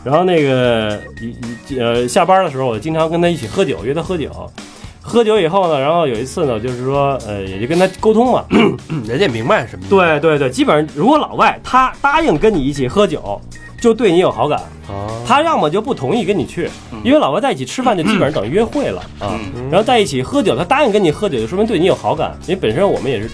[0.04, 4.30] 然后那个一一呃下班的时候，我经常跟他一起喝酒，约他喝酒。
[5.06, 8.46] 喝酒以后呢，然后有一次呢，就是说，呃，也就跟他沟通嘛，
[8.89, 9.89] 嗯人家明白什么意思。
[9.89, 13.39] 对对对，基本上如果老外他答应跟你一起喝酒，
[13.82, 16.70] 就对你有好感，啊，他要么就不同意跟你去，
[17.04, 19.38] 因为老外在一起吃饭就 基本上等于约会了啊。
[19.56, 22.34] 嗯然后在一起喝酒，他答应跟你喝酒，就说明对你有好感。
[22.44, 23.30] 因为本身我们也是，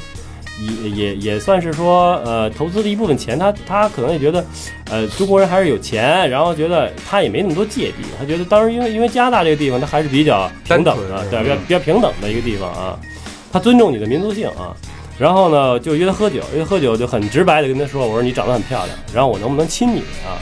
[0.61, 4.45] 也也也算是说，呃，投资的一部分钱，他他可能也觉得，
[4.89, 12.99] 呃，中国人还是有钱，然后觉得他也没那么多芥蒂，他觉得当时因为因为加拿大这个地方，他还是比较平等的，对，比较比较平等的一个地方啊，
[13.51, 14.75] 他尊重你的民族性啊。
[15.17, 20.39] 然后呢，就约他喝酒，约喝酒就很直白的跟他说，我说你长得很漂亮，然后我能不能亲你啊？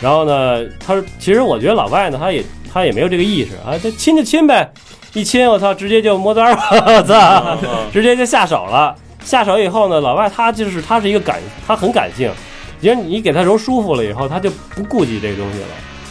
[0.00, 4.72] 然后呢，他说其实我觉得老外呢，他也他也没有这个意识啊，他亲就亲呗，
[5.14, 7.58] 一亲我操，直接就摸单儿，我操，
[7.92, 8.94] 直接就下手了。
[9.22, 12.30] 下手以后呢，老外他就是他是一个感，他很感性，
[12.80, 15.66] 因为你给他揉舒服了以后，他就不顾及这个东西了。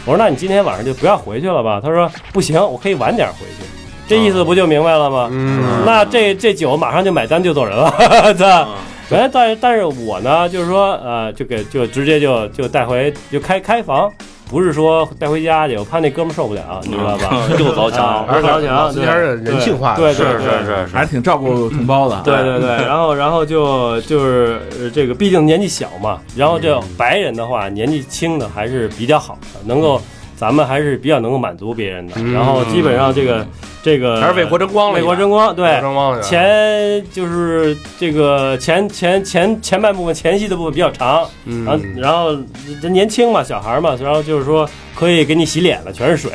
[0.06, 1.80] 我说那你今天晚上就不要回去了吧？
[1.84, 3.66] 他说不行，我可以晚点回去。
[4.08, 5.28] 这意思不就明白了吗？
[5.32, 7.94] 嗯，那这这酒马上就买单就走人了，
[8.34, 8.70] 对吧？
[9.12, 14.12] 哎，但是但是我呢，就是说，呃，就给就直接就就带回就开开房，
[14.50, 17.44] 不是说带回家去，我怕那哥们受不了，你知道吧？
[17.60, 20.34] 又高强，而高强，这点人人性化的对，是对。
[20.34, 22.20] 对是是是，还是挺照顾同胞的。
[22.24, 30.02] 对对对，然后然后就就是呃这个，毕竟年纪小嘛，然后这白人的话，年纪轻的还是比较好的，能够
[30.40, 32.14] 咱们还是比较能够满足别人的。
[32.16, 33.46] 嗯然后基本上这个
[33.84, 42.38] 这个还是为国争光了，为国争光，对争光了，前就是这个前前前前半部分前戏的部分比较长，嗯，然后然后
[42.82, 46.32] 这年轻嘛，小孩嘛，然后就是说可以给你洗脸了，全是水。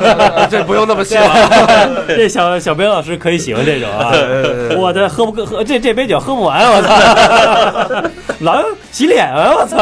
[0.50, 4.10] 这不用那么细了， 这小小编老师可以喜欢这种啊。
[4.12, 8.02] 呃我的喝不喝这这杯酒喝不完，我操！
[8.40, 9.76] 老洗脸啊，我操！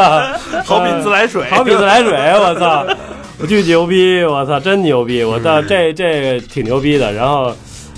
[0.64, 2.84] 好比自来水，好比自来水，我操！
[3.42, 5.24] 我巨牛逼，我操，真牛逼！
[5.24, 7.12] 我操，这这个挺牛逼的。
[7.12, 7.54] 然后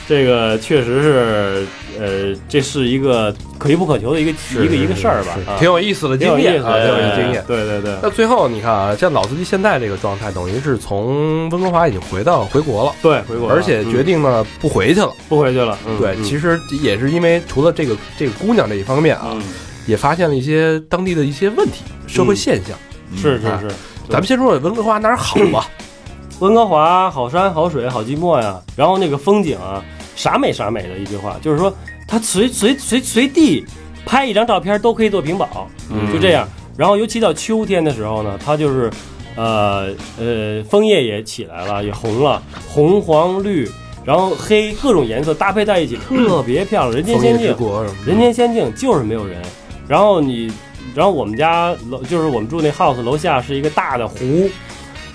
[0.07, 1.67] 这个确实是，
[1.99, 4.31] 呃，这是一个可遇不可求的一个
[4.63, 7.45] 一个一个事儿吧挺有意思的经验啊，挺有意思的的经验。
[7.47, 15.11] 对对对那最后你看啊，像老司机现在这个状态，等于是从温哥华已经回到回国了，对，回国，而且决定呢不回去了。
[15.29, 15.77] 不回去了。
[15.87, 19.43] 嗯对，嗯其实也是因为除了这个这个姑娘这一方面啊，嗯
[19.87, 22.75] 也发现了一些当地的一些问题、社会现象。
[22.75, 22.79] 啊
[23.15, 23.75] 是是是。
[24.09, 25.67] 咱们先说说温哥华哪儿好吧？
[26.41, 29.83] 温哥华好山好水好寂寞呀，然后那个风景啊，
[30.17, 31.73] 啥美啥美的一句话，就是说
[32.09, 33.65] 它随随随随地
[34.05, 36.49] 拍一张照片都可以做屏保，嗯就这样。
[36.77, 38.91] 然后尤其到秋天的时候呢，它就是
[39.37, 43.71] 呃呃枫叶也起来了，也红了，红黄绿，
[44.05, 47.57] 然后黑各种颜色搭配在一起，特别漂亮，人间仙境。
[48.05, 49.41] 人间仙境就是没有人。
[49.87, 50.51] 然后你，
[50.95, 54.51] 然后我们家楼就是我们住那 house 楼下是一个大的湖，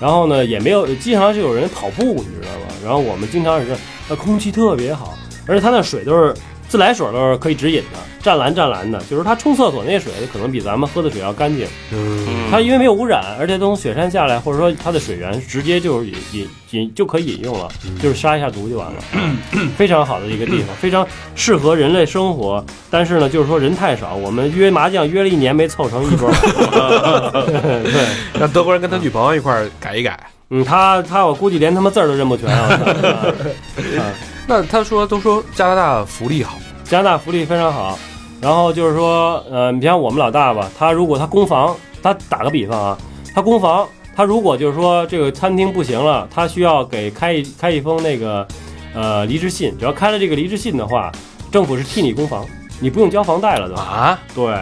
[0.00, 2.74] 然后呢也没有，经常就有人跑步，你知道吧？
[2.84, 3.76] 然后我们经常也是，
[4.08, 6.34] 那，空气特别好，而且它那水都是
[6.68, 11.66] 自来水都是可以直饮的，湛蓝湛蓝的，就是它冲厕所那水可能比咱们喝的水要干净。
[11.92, 17.68] 嗯，它因为没有污染，而且从雪山下来，或者说它的水源直接就是饮饮饮就可以饮用了，
[18.02, 19.02] 就是杀一下毒就完了，
[19.78, 22.62] 非常好的一个地方，非常适合人类生活。
[22.90, 26.30] 但是呢，就是说人太少，我们约麻将约了一年没凑成一桌。
[26.30, 28.06] 对，
[28.38, 30.18] 让德国人跟他女朋友一块儿改一改。
[30.50, 32.68] 嗯，他他我估计连他妈字儿都认不全啊。
[33.98, 34.12] 啊
[34.48, 37.98] 那他说都说加拿大福利好，加拿大福利非常好，
[38.40, 42.98] 然后就是说，呃，你像我们老大吧，他如果他攻防，他打个比方啊，
[43.34, 48.48] 他攻防，他如果就是说这个餐厅不行了，他需要给开一开一封那个
[48.94, 51.12] 呃离职信，只要开了这个离职信的话，
[51.52, 52.46] 政府是替你攻防，
[52.80, 53.74] 你不用交房贷了都。
[53.74, 54.56] 啊，对，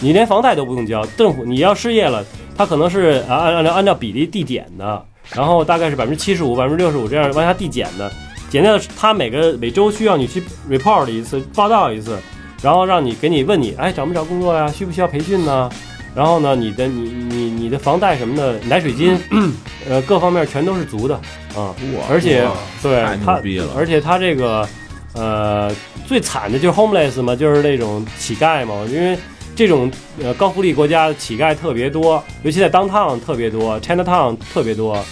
[0.00, 2.24] 你连房贷都不用交，政府你要失业了，
[2.56, 8.10] 他可能是啊按按照按照比例递减的，然后大概是百分之七十五、百分之六十五这样往下递减的，
[8.52, 12.18] 减掉他每个每周需要你去 report 一次，报道一次，
[12.60, 14.68] 然后让你给你问你，哎找没找工作呀？
[14.68, 15.70] 需不需要培训呢？
[16.14, 19.18] 然后呢，你的你你你的房贷什么的，奶水金，
[19.88, 21.14] 呃，各方面全都是足的
[21.56, 21.74] 啊，
[22.10, 22.46] 而且
[22.82, 23.40] 对他，
[23.74, 24.68] 而且他这个，
[25.14, 25.74] 呃，
[26.06, 29.16] 最惨的就是 homeless 嘛，就是那种乞丐嘛，因为
[29.56, 29.90] 这种
[30.22, 35.02] 呃高福利国家乞丐特别多，尤其在 downtown 特别多，Chinatown 特别多。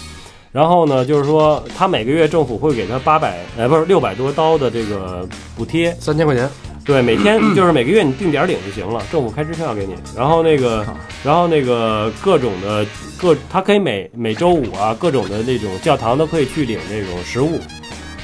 [0.51, 6.49] 然后呢，就是说他每个月政府会给他八百，呃，不是六百多刀的这个补贴，三千块钱，
[6.83, 9.95] 对，每天就是每个月你定点儿领就行了，政府开支票给你。
[10.15, 10.85] 然后那个，
[11.23, 12.85] 然后那个各种的
[13.17, 17.57] 各，他可以每每周五啊，各种的那种教堂都可以去领那种食物，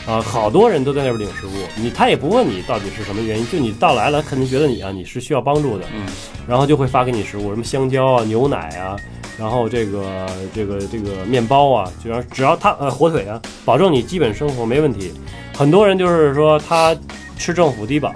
[0.05, 1.51] 啊，好多人都在那边领食物。
[1.77, 6.05] 你他也不问你到底是什么原因，就你到来了，肯定觉得你啊你是需要帮助的，嗯，
[6.45, 8.97] 然后就会发给你食物，什么香蕉啊、牛奶啊，
[9.37, 15.13] 然后这个这个这个面包啊，只要只要他呃火腿啊，保证你基本生活没问题。
[15.55, 16.95] 很多人就是说他
[17.37, 18.11] 吃政府低保，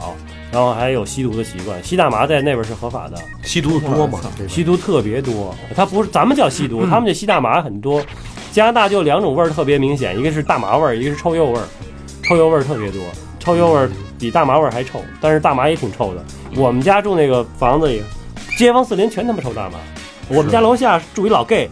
[0.52, 1.84] 然后还有吸毒的习惯。
[1.84, 4.20] 吸大麻在那边是合法的，吸毒的多吗？
[4.48, 5.54] 吸毒特别多。
[5.76, 8.02] 他不是咱们叫吸毒，他们这吸大麻很多。
[8.52, 11.64] 加拿大就两种味儿特别明显，一个是大麻味儿，一个是臭鼬味儿。
[12.24, 13.02] 臭鼬味儿特别多，
[13.40, 16.24] 臭鼬味儿比大麻味儿还臭，但是大麻也挺臭的。
[16.56, 18.04] 我们家住那个房子里，
[18.58, 19.80] 街坊四邻全他妈抽大麻。
[20.28, 21.70] 我们家楼下住一老 gay，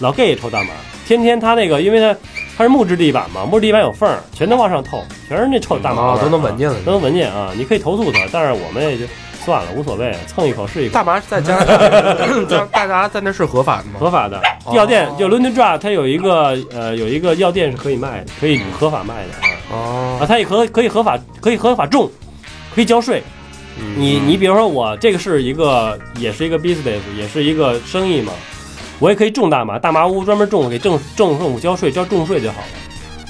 [0.00, 0.70] 老 gay 也抽大麻，
[1.06, 2.14] 天天他那个，因为他
[2.56, 6.76] 他是木质地板嘛，木质地板有缝儿，全都往上透，全是那臭大麻味儿，啊都能闻见了。
[6.84, 7.50] 都能闻见啊！
[7.56, 9.04] 你可以投诉他，但是我们也就
[9.44, 10.94] 算了，无所谓，蹭一口是一口。
[10.94, 13.92] 大麻在加拿 大，加大麻在那是合法的吗？
[13.98, 22.10] 合法的哦药店，就 London Dry，它有一个呃有一个药店是可以卖的，可以合法卖的啊哦啊，它也可可以合法可以合法种，
[22.74, 23.22] 可以交税。
[23.78, 28.32] 嗯你你比如说我这个是一个也是一个 business，也是一个生意嘛，
[28.98, 32.66] 我也可以种大麻，大麻屋专门种，给政政政府交税，交重税就好了，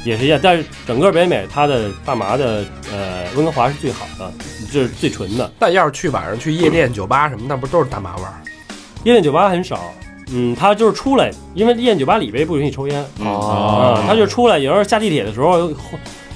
[0.05, 0.39] 也是一样。
[0.43, 4.33] 但是整个北美它的大麻的呃温哥华是最好的，
[4.73, 5.51] 就是最纯的。
[5.59, 8.35] 但要是去晚上去夜店、酒吧什么，那不都是大麻味儿？
[9.05, 9.93] 夜店酒吧很少，
[10.33, 15.71] 嗯，他就是出来，因为夜店酒吧里边不允许抽烟哦啊，他就出来，有时候下地铁的时候，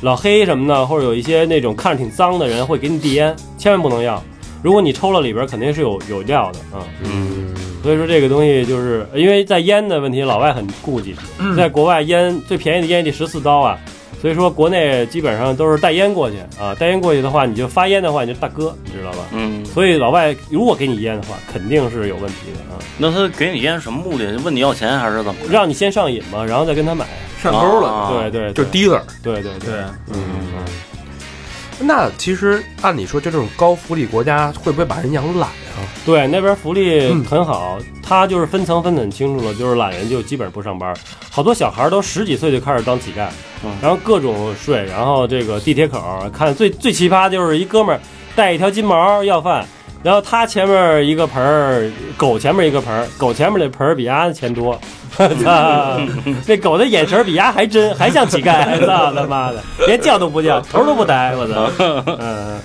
[0.02, 4.22] 老黑什么的，或者有一些那种看着挺脏的人会给你递烟，千万不能要。
[4.62, 6.84] 如果你抽了，里边肯定是有有料的啊。
[7.04, 11.14] 嗯，所以说这个东西就是因为在烟的问题，老外很顾忌，
[11.56, 13.78] 在国外烟最便宜的烟也得十四刀啊。
[14.20, 19.18] 所以说国内基本上都是带烟过去啊，带烟过去的话，你就发烟的话，你就大哥，你知道吧？
[19.32, 24.36] 嗯，所以老外如果给你烟的话，肯定是有问题的啊，那他给你烟什么目的？
[24.38, 25.34] 问你要钱还是怎么？
[25.50, 27.06] 让你先上瘾嘛，然后再跟他买。
[27.52, 27.88] 上钩了。
[27.88, 29.00] 啊对对，就是对 dealer。
[29.22, 30.20] 对对对，对，嗯，
[31.80, 35.84] 那其实按理说，就这种高福利国家，会不会把人养懒啊？
[36.04, 40.94] 对，那边福利嗯很好，他就是分层分得很清楚了，就是懒人就基本不上班，
[41.30, 43.28] 好多小孩都十几岁就开始当乞丐，
[43.64, 46.00] 嗯然后各种睡，然后这个地铁口
[46.32, 48.00] 看最最奇葩就是一哥们儿
[48.34, 49.66] 带一条金毛要饭。
[50.06, 54.80] 然后他前面一个盆儿，狗前面一个盆儿，狗前面那盆儿比鸭子钱多，
[55.18, 56.00] 操！
[56.46, 61.68] 那狗的眼神比鸭还真，还像乞丐， 操他妈的，连叫都不叫，头都不抬，我操！
[62.20, 62.56] 嗯，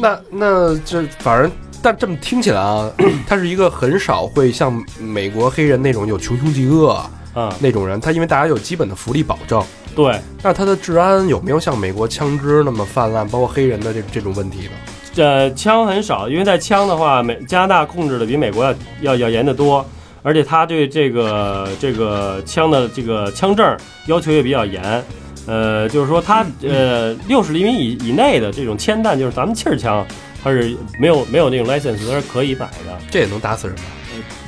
[0.00, 1.50] 那那这反正，
[1.82, 2.88] 但这么听起来啊，
[3.26, 9.60] 他是一个很少会像美国黑人那种有穷凶极恶啊，那种人，他因为大家有基本的福利保证，
[9.96, 14.70] 对，那他的治安有没有像美国枪支那么泛滥，包括黑人的这这种问题呢？
[15.16, 19.82] 这枪很少，因为在枪的话，美加拿大控制的比美国要要要严得多，
[20.22, 23.74] 而且他对这个这个枪的这个枪证
[24.08, 25.02] 要求也比较严。
[25.46, 30.06] 呃，就是说它呃六十厘米以以内的这种铅弹，就是咱们气儿枪，
[30.44, 33.82] 它是没有没有那种 license，它是可以买的，这也能打死人吧？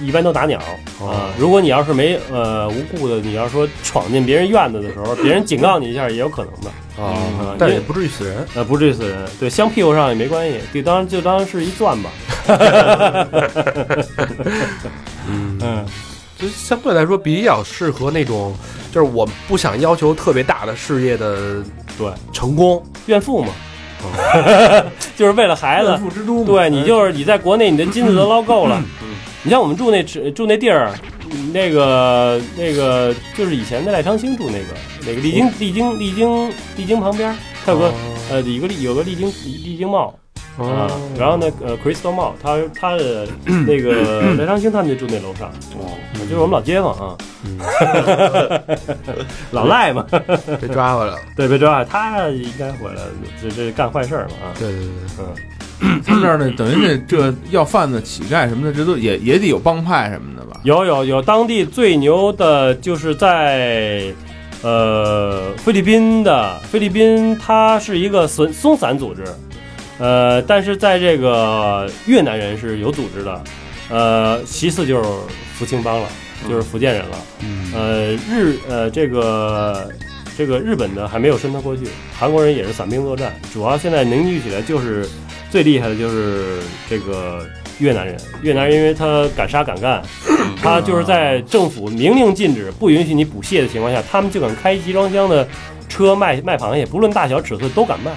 [0.00, 0.64] 一般都打鸟啊、
[1.00, 6.68] 哦如果你要是没呃无故的，你要说闯进别人院子的时候，别人警告你一下也有可能的。
[7.02, 8.44] 啊嗯但也不至于死人。
[8.54, 12.10] 呃，不至于死人，对，镶屁股上也没关系，就当就当是一钻吧。
[15.28, 15.84] 嗯嗯，
[16.38, 18.54] 就相对来说比较适合那种，
[18.92, 21.62] 就是我不想要求特别大的事业的
[21.96, 22.82] 对，成功。
[23.06, 23.52] 怨妇嘛，
[25.16, 26.00] 就是为了孩子怨。
[26.00, 26.44] 妇之都。
[26.44, 28.82] 对你就是你在国内你的金子都捞够了，
[29.42, 30.92] 你像我们住那住那地儿，
[31.52, 34.64] 那个那个就是以前的赖昌星住那个
[35.02, 37.34] 那个丽晶丽晶丽晶丽晶旁边，
[37.64, 37.92] 它有个
[38.30, 40.12] 呃有个丽有个丽晶丽晶帽
[40.58, 43.28] 啊，然后呢呃 Crystal Mall，他他的
[43.64, 47.16] 那个 赖昌星他们就住那楼上，哦，就是我们老街坊啊，
[49.52, 50.04] 老赖嘛，
[50.60, 51.18] 被抓回来了。
[51.36, 53.02] 对，被抓，他应该回来，
[53.40, 55.26] 这这干坏事儿嘛啊，对对对对，嗯，
[56.04, 60.60] 他们这儿呢， 等于是这要饭的、乞丐什么的，这都也也得有帮派什么的吧？
[60.64, 64.12] 有有有，当地最牛的就是在
[64.62, 69.22] 呃菲律宾的菲律宾，它是一个松松散组织，
[69.98, 73.44] 呃，但是在这个越南人是有组织的，
[73.88, 75.08] 呃，其次就是
[75.54, 76.08] 福清帮了，
[76.48, 79.88] 就是福建人了，嗯呃，日呃这个
[80.36, 81.84] 这个日本的还没有渗透过去，
[82.18, 85.08] 韩国人也是散兵作战，主要现在凝聚起来就是
[85.50, 87.46] 最厉害的就是这个
[87.78, 90.02] 越南人，越南人因为他敢杀敢干，
[90.62, 95.46] 他就是在政府明令禁止不允许你捕蟹的情况下，他们就敢开集装箱的
[95.88, 98.12] 车卖卖螃蟹，不论大小尺寸都敢卖，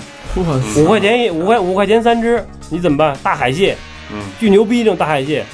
[0.77, 3.17] 五块钱一五块五块钱三只，你怎么办？
[3.23, 3.77] 大海蟹，
[4.11, 5.45] 嗯，巨牛逼这种大海蟹。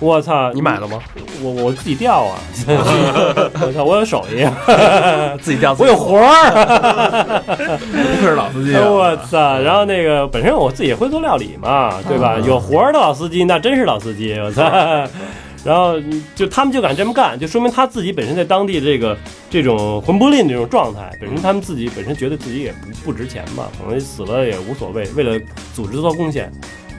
[0.00, 0.52] 我操！
[0.52, 0.98] 你买了吗？
[1.42, 2.38] 我我自己钓啊！
[3.60, 4.46] 我操，我有手艺，
[5.42, 7.78] 自己钓我有活儿。
[7.80, 9.58] 不是老司机啊，我操！
[9.60, 12.38] 然后那个本身我自己也会做料理嘛，对吧？
[12.46, 14.62] 有活儿的老司机那真是老司机，我操！
[15.64, 19.16] 然后嗯就他们就敢这么干，就说明他自己本身在当地这个
[19.50, 25.36] 这种魂不吝这种状态，本身他们自己本身觉得自己也不不值钱嘛，可能死了也无所谓，为了
[25.74, 26.50] 组织做贡献。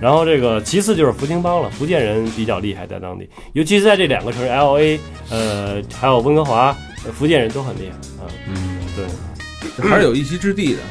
[0.02, 6.76] 然后这个其次就是福清帮了，福建人比较厉害，在当地，尤其是在这两个城市 L A，呃，还有温哥华，
[7.06, 8.28] 呃福建人都很厉害啊。
[8.47, 10.88] 嗯，对，还是有一席之地的啊。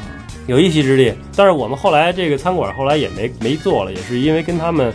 [0.47, 1.13] 有一席之地。
[1.35, 4.93] 但是我们后来这个餐馆后来也没没做了，也是因为跟他们，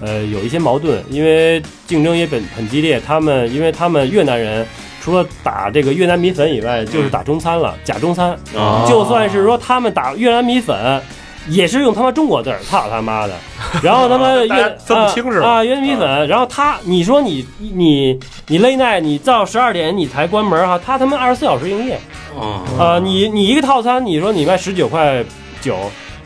[0.00, 3.00] 呃，有一些矛盾，因为竞争也很很激烈。
[3.00, 4.66] 他们因为他们越南人
[5.00, 8.30] 除了打这个越南米粉以外，就是打中餐了，假中餐。
[8.56, 11.00] 啊就算是说他们打越南米粉，
[11.48, 13.34] 也是用他妈中国字儿，操他妈的！
[13.82, 16.28] 然后他妈越分不清是吧啊啊，越南米粉。
[16.28, 21.98] 然后他，你说你你你 late night，你到十二点你才关门哈，他他妈二十四小时营业。
[22.38, 25.24] 啊啊，你你一个套餐，你说你卖十九块
[25.60, 25.76] 九，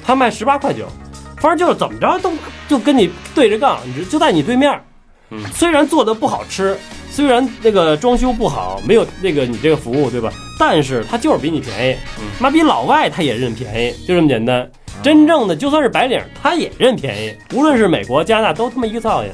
[0.04, 0.86] 他卖十八块九，
[1.38, 2.30] 反正就是怎么着都
[2.68, 4.80] 就跟你对着杠，你就就在你对面
[5.52, 6.78] 虽然做的不好吃，
[7.10, 10.32] 虽然那个装修不好，没有那个你这个服务，对吧？
[10.58, 14.70] 但是他就是比你便宜嗯，妈比老外他也认便宜，就这么简单。
[15.02, 19.30] 真正的就算是白领，他也认便宜，无论是美国、加拿大都他妈一个造型。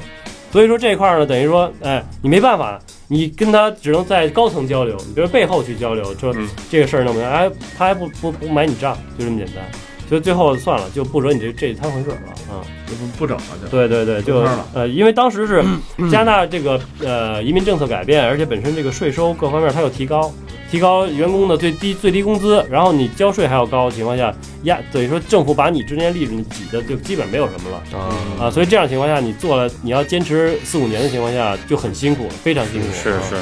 [0.50, 9.64] 所以说这块儿呢，等于说，哎，你没办法，你跟他只能在高层交流，你比如背后去交流，说嗯这个事儿弄不弄，哎，他还不不不买你账，就这么简单。
[10.12, 12.20] 所以最后算了，就不惹你这这摊浑水了
[12.54, 13.66] 啊、就不不整了就。
[13.68, 15.64] 对对对，就呃，因为当时是
[16.10, 20.30] 加拿大这个呃移民政策改变，而且本身这个税收各方面它又提高，
[20.70, 24.30] 提高员工的最低最低工资，然后你交税还要高的情况下，
[24.64, 32.86] 压等于说政府把你之间利润挤的就基本没有什么了啊，啊，所以这样情况下，你做了你要坚持四五年的情况下就很辛苦，非常辛苦。
[32.88, 33.36] 啊是是，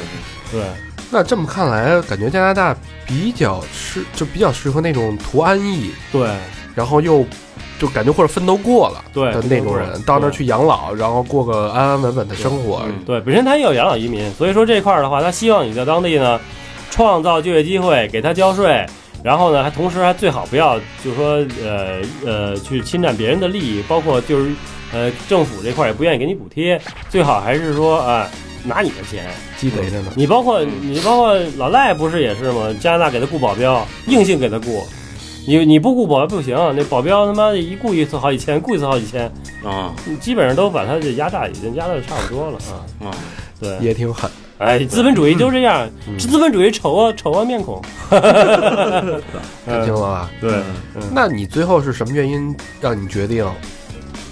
[0.53, 0.61] 对。
[1.13, 2.73] 那这么看来，感觉加拿大
[3.05, 6.29] 比较适，就比较适合那种图安逸，对
[6.75, 7.25] 然后又
[7.79, 12.83] 就感觉或者奋斗过了对的那种人，到那儿去养老，然后过个安安稳稳的生活。
[12.85, 16.39] 嗯对，本身他也有养老移民，所以说这块儿的话，他希望你在当地呢
[16.89, 18.85] 创造就业机会，给他交税，
[19.23, 24.51] 然后呢还同时还最好不要就是说呃呃去侵占别人的利益，包括就是
[24.93, 28.29] 呃政府这块儿也不愿意给你补贴，最好还是说啊、
[28.63, 29.25] 拿你的钱，
[29.57, 30.11] 积累着呢。
[30.15, 32.73] 你包括你包括老赖不是也是吗？
[32.79, 34.85] 加拿大给他雇保镖，硬性给他雇。
[35.47, 39.25] 你你不雇保镖不行，那保镖他妈的一雇一次好几千，雇一次好几千，
[39.63, 43.07] 啊你基本上都把他这压榨已经压的差不多了啊。
[43.07, 43.11] 啊，
[43.59, 44.29] 对，也挺狠，
[44.59, 47.81] 哎，资本主义就这样，嗯资本主义丑恶丑恶面孔。
[49.65, 50.29] 听了吧？
[50.39, 50.61] 对
[51.13, 53.43] 那你最后是什么原因让你决定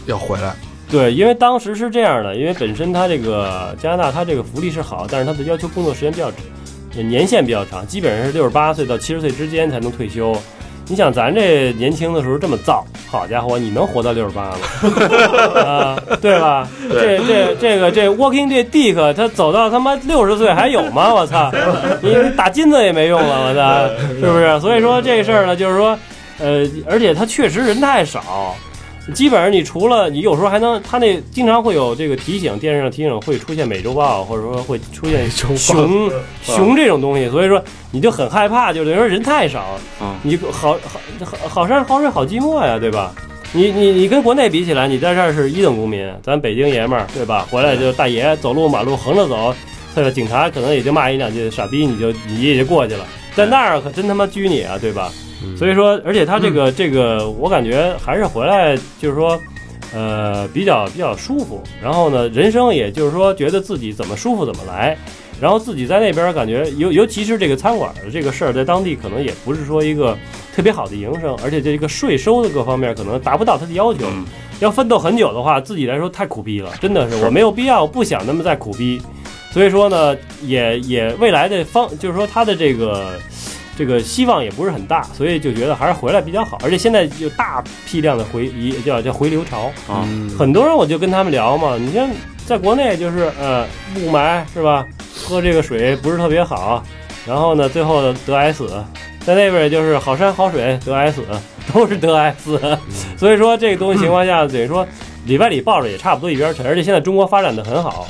[0.06, 0.54] 要回来？
[0.92, 10.36] 对，因为当时是这样的，因为本身他这个加拿大他这个福利是好，但是他的要求工作时间比较长，年限比较长，基本上是六十八岁到七十岁之间才能退休。
[10.90, 14.58] 你想咱这年轻的时候这么造，好家伙，你能活到六十八吗？
[15.64, 16.68] 啊，对吧？
[16.90, 21.14] 这这这个这 Walking Dead Dick 他走到他妈六十岁还有吗？
[21.14, 21.52] 我操，
[22.02, 23.88] 你你打金子也没用了，我操，
[24.20, 24.60] 是不是？
[24.60, 25.96] 所以说这事儿呢，就是说，
[26.40, 28.56] 呃，而且他确实人太少。
[29.10, 40.80] 基本上你除了你有时候还能，他那经常会有这个提醒，电视上提醒会出现美洲豹，或者说会出现熊熊这种东西，所以说你就很害怕，就等于说人太少，嗯你好好
[41.24, 43.14] 好好山好水好寂寞呀，对吧？
[43.52, 47.48] 你你你跟国内比起来，你在这儿是一等公民，咱北京爷们儿对吧？
[47.50, 49.54] 回来就大爷走路马路横着走，
[49.96, 55.12] 这个警察可能也就骂一两句傻逼，你就你也就过去了，在那儿可真他妈拘你啊，对吧？
[55.58, 59.40] 所以说，而且他这个、这个，我感觉还是回来就是说，
[59.94, 61.62] 呃，比较比较舒服。
[61.82, 64.98] 然后呢，人生也就是说，觉得自己怎么舒服怎么来。
[65.42, 70.18] 然后自己在那边感觉，尤尤其是这个餐馆的这个事儿，在当地可能也不是说一个
[70.54, 74.06] 特别好的营生，而且这个税收的各方面可能达不到他的要求。
[74.06, 74.26] 嗯
[74.60, 79.02] 要奋斗很久的话，自己来说太苦逼了，真的是我没有必要，我不想那么再苦逼。
[79.54, 80.14] 所以说呢，
[80.44, 83.14] 也也未来的方，就是说他的这个
[83.80, 86.58] 这个希望也不是很大，所以就觉得还是回来比较好。
[86.62, 90.04] 而且现在有大批量的回移叫叫回流潮，啊。
[90.06, 92.10] 嗯很多人我就跟他们聊嘛，你像
[92.46, 93.66] 在国内就是呃
[93.96, 96.84] 雾霾是吧，喝这个水不是特别好，
[97.26, 98.68] 然后呢最后得癌死，
[99.26, 101.24] 在那边就是好山好水得癌死，
[101.74, 102.60] 都是得癌死，
[103.16, 104.86] 所以说这个东西情况下等于说
[105.26, 108.08] 里外里抱着也差不多一边沉，而且现在中国发展的很好。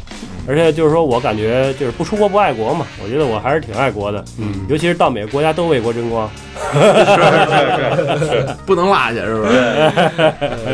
[0.47, 6.27] 而且就是说，我感觉就是不出国不爱国嘛，我觉得我还是挺爱国的，嗯，尤其是到每个国家都为国争光。
[8.65, 9.51] 不能落下，是不是？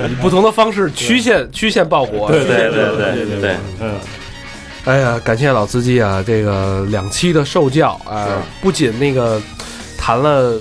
[0.10, 2.32] 以不同的方式曲线曲线报国。
[2.32, 3.96] 对对对对对，嗯，
[4.86, 9.42] 哎呀，感谢老司机啊，这个两期的受教啊、不仅那个
[9.98, 10.54] 谈了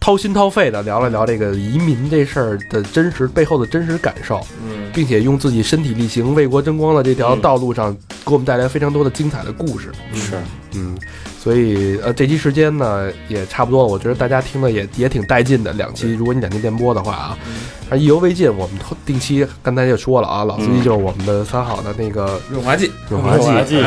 [0.00, 7.94] 掏心掏肺的聊了聊这个移民这事儿的真实背后的真实感受，嗯，并且用自己身体力行为国争光的这条道路上
[8.24, 9.92] 给我们带来非常多的精彩的故事。
[10.14, 10.38] 是，
[10.72, 10.96] 嗯，
[11.42, 15.72] 所以呃，这期时间呢也差不多了，我觉得大家听的也也挺带劲的。
[15.72, 17.38] 两期，如果你两期电波的话啊，
[17.88, 23.80] 啊意犹未尽，我们定期刚才就说了啊，老司机就是我们的三好的那个润滑剂，润滑剂，滑剂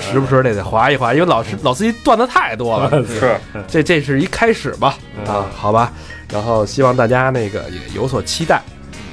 [0.00, 3.36] 时不时得得划一划，因为老师老司机段子太多了， 是，
[3.66, 4.96] 这这是一开始吧，
[5.26, 5.92] 啊，好吧，
[6.30, 8.62] 然后希望大家那个也有所期待，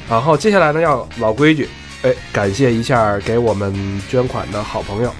[0.07, 1.67] 然后接下来呢要老规矩，
[2.03, 3.73] 哎，感谢一下给我们
[4.07, 5.11] 捐款的好朋友。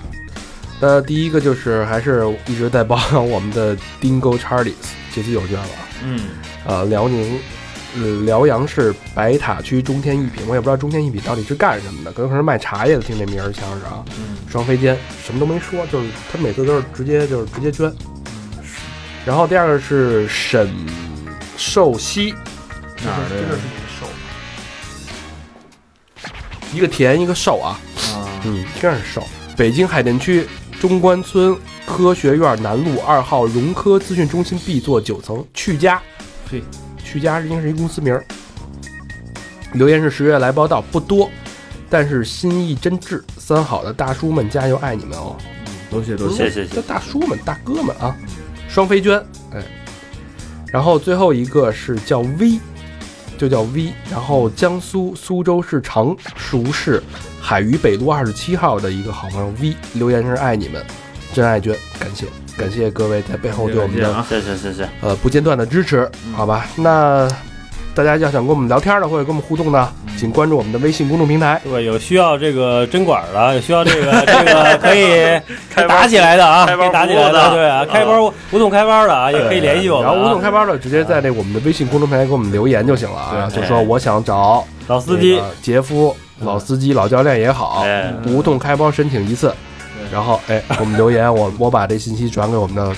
[0.79, 2.99] 那第一个就是还是一直在帮
[3.29, 4.73] 我们的 Dingo Charlies，
[5.13, 5.67] 这次有捐了，
[6.03, 6.21] 嗯，
[6.65, 7.39] 呃，辽宁，
[7.95, 14.03] 呃，辽阳市白塔区中天一品，我也不知道中天一品到底是干什么的，可能是卖茶叶的，听这名儿像是啊。
[14.17, 17.93] 嗯双飞间什么都没说，就是他每次都是直接就是直接捐。
[19.23, 20.73] 然后第二个是沈
[21.55, 22.31] 寿熙，
[23.05, 24.07] 哪儿的呀真的是一个寿，
[26.73, 27.79] 一个甜一个寿啊，
[28.15, 29.27] 啊，嗯，听着是寿。
[29.55, 30.47] 北京海淀区
[30.79, 31.53] 中关村
[31.85, 36.01] 科学院南路二号融科资讯中心 B 座九层趣家，
[36.49, 36.63] 嘿，
[37.03, 38.23] 趣家应该是一公司名儿。
[39.73, 41.29] 留言是十月来报道不多，
[41.89, 43.21] 但是心意真挚。
[43.37, 45.35] 三好的大叔们加油，爱你们哦！
[45.89, 48.15] 多谢多谢，谢谢谢大叔们、大哥们啊，
[48.69, 49.21] 双飞娟，
[49.51, 49.61] 哎，
[50.67, 52.57] 然后最后一个是叫 V，
[53.39, 57.01] 就叫 V，然后江苏苏州市常熟市
[57.39, 60.83] 海虞北路二十七号的一个好朋友 V 留言是爱你们，
[61.33, 62.25] 真爱娟，感谢
[62.57, 66.67] 感谢各位在背后对我们的啊，谢谢谢谢，呃不间断的支持，好吧？
[66.75, 67.25] 那
[67.99, 71.59] 大家要想跟我们聊天的或者跟我们互动的，请关注我们的微信公众平台。
[71.65, 75.37] 对，有需要这个针管的， 有需要这个这个可以
[75.69, 80.13] 开包打起来的啊，开包可以打起来的对啊，开包无痛开包的啊，也可以联系我们啊。
[80.13, 85.41] 然后无痛开包的，直接在这我们的微信公众平台给我们留言就行了啊，对就说我想找老司机。
[85.61, 89.53] 杰夫、老司机、老教练也好，哎，无痛开包申请一次，
[90.09, 92.95] 然后哎，我们留言，我我把这信息转给我们的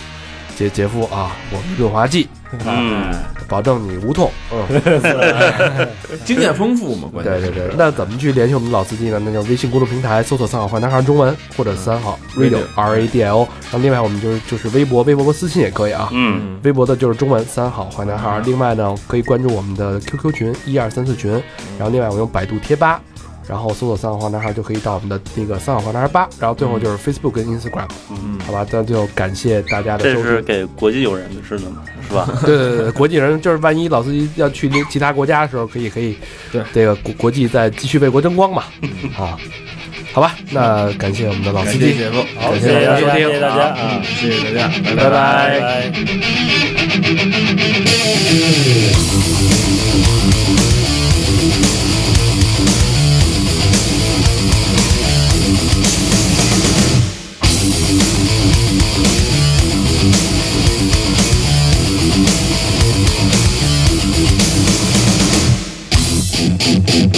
[0.55, 2.29] 杰杰夫啊，我们润滑剂，
[2.65, 3.13] 嗯，
[3.47, 4.29] 保证你无痛。
[4.51, 4.81] 嗯，
[6.25, 7.75] 经验丰富嘛，关键是对对对。
[7.77, 9.19] 那怎么去联系我们老司机呢？
[9.23, 13.47] 那就是微信公众平台搜索“三好坏男孩”中文或者“三好 radio r a d i o”。
[13.63, 16.09] 然后另外我们就是就是微博，微博和私信也可以啊。
[16.11, 21.31] 嗯，微博的就是中文“三好坏男孩”，另外呢可以关注我们的 QQ 群一二三四群，
[21.77, 23.01] 然后另外我用百度贴吧，
[23.47, 28.65] 然后搜索“三好坏男孩”就可以到我们的那个“三好坏男孩吧”，然后最后就是 Facebook 跟 Instagram，嗯，好吧？
[28.71, 30.25] 那就感谢大家的这收听。
[30.25, 31.83] 是给国际友人的，是的吗？
[32.07, 32.27] 是吧？
[32.45, 36.17] 对对对对，国际人就是万一老司机要去那其他国家的时候，可以可以，
[36.51, 36.61] 对。
[36.73, 38.63] 这个国国际再继续为国争光嘛，
[39.17, 39.37] 啊，
[40.13, 43.15] 好吧，那感谢我们的老司机，感谢姐夫，好，感谢谢大家，谢大家。
[43.15, 43.63] 收听谢谢大家。
[43.73, 45.09] 啊，谢谢大家，拜
[49.15, 49.20] 拜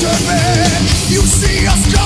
[0.00, 1.97] You see us coming.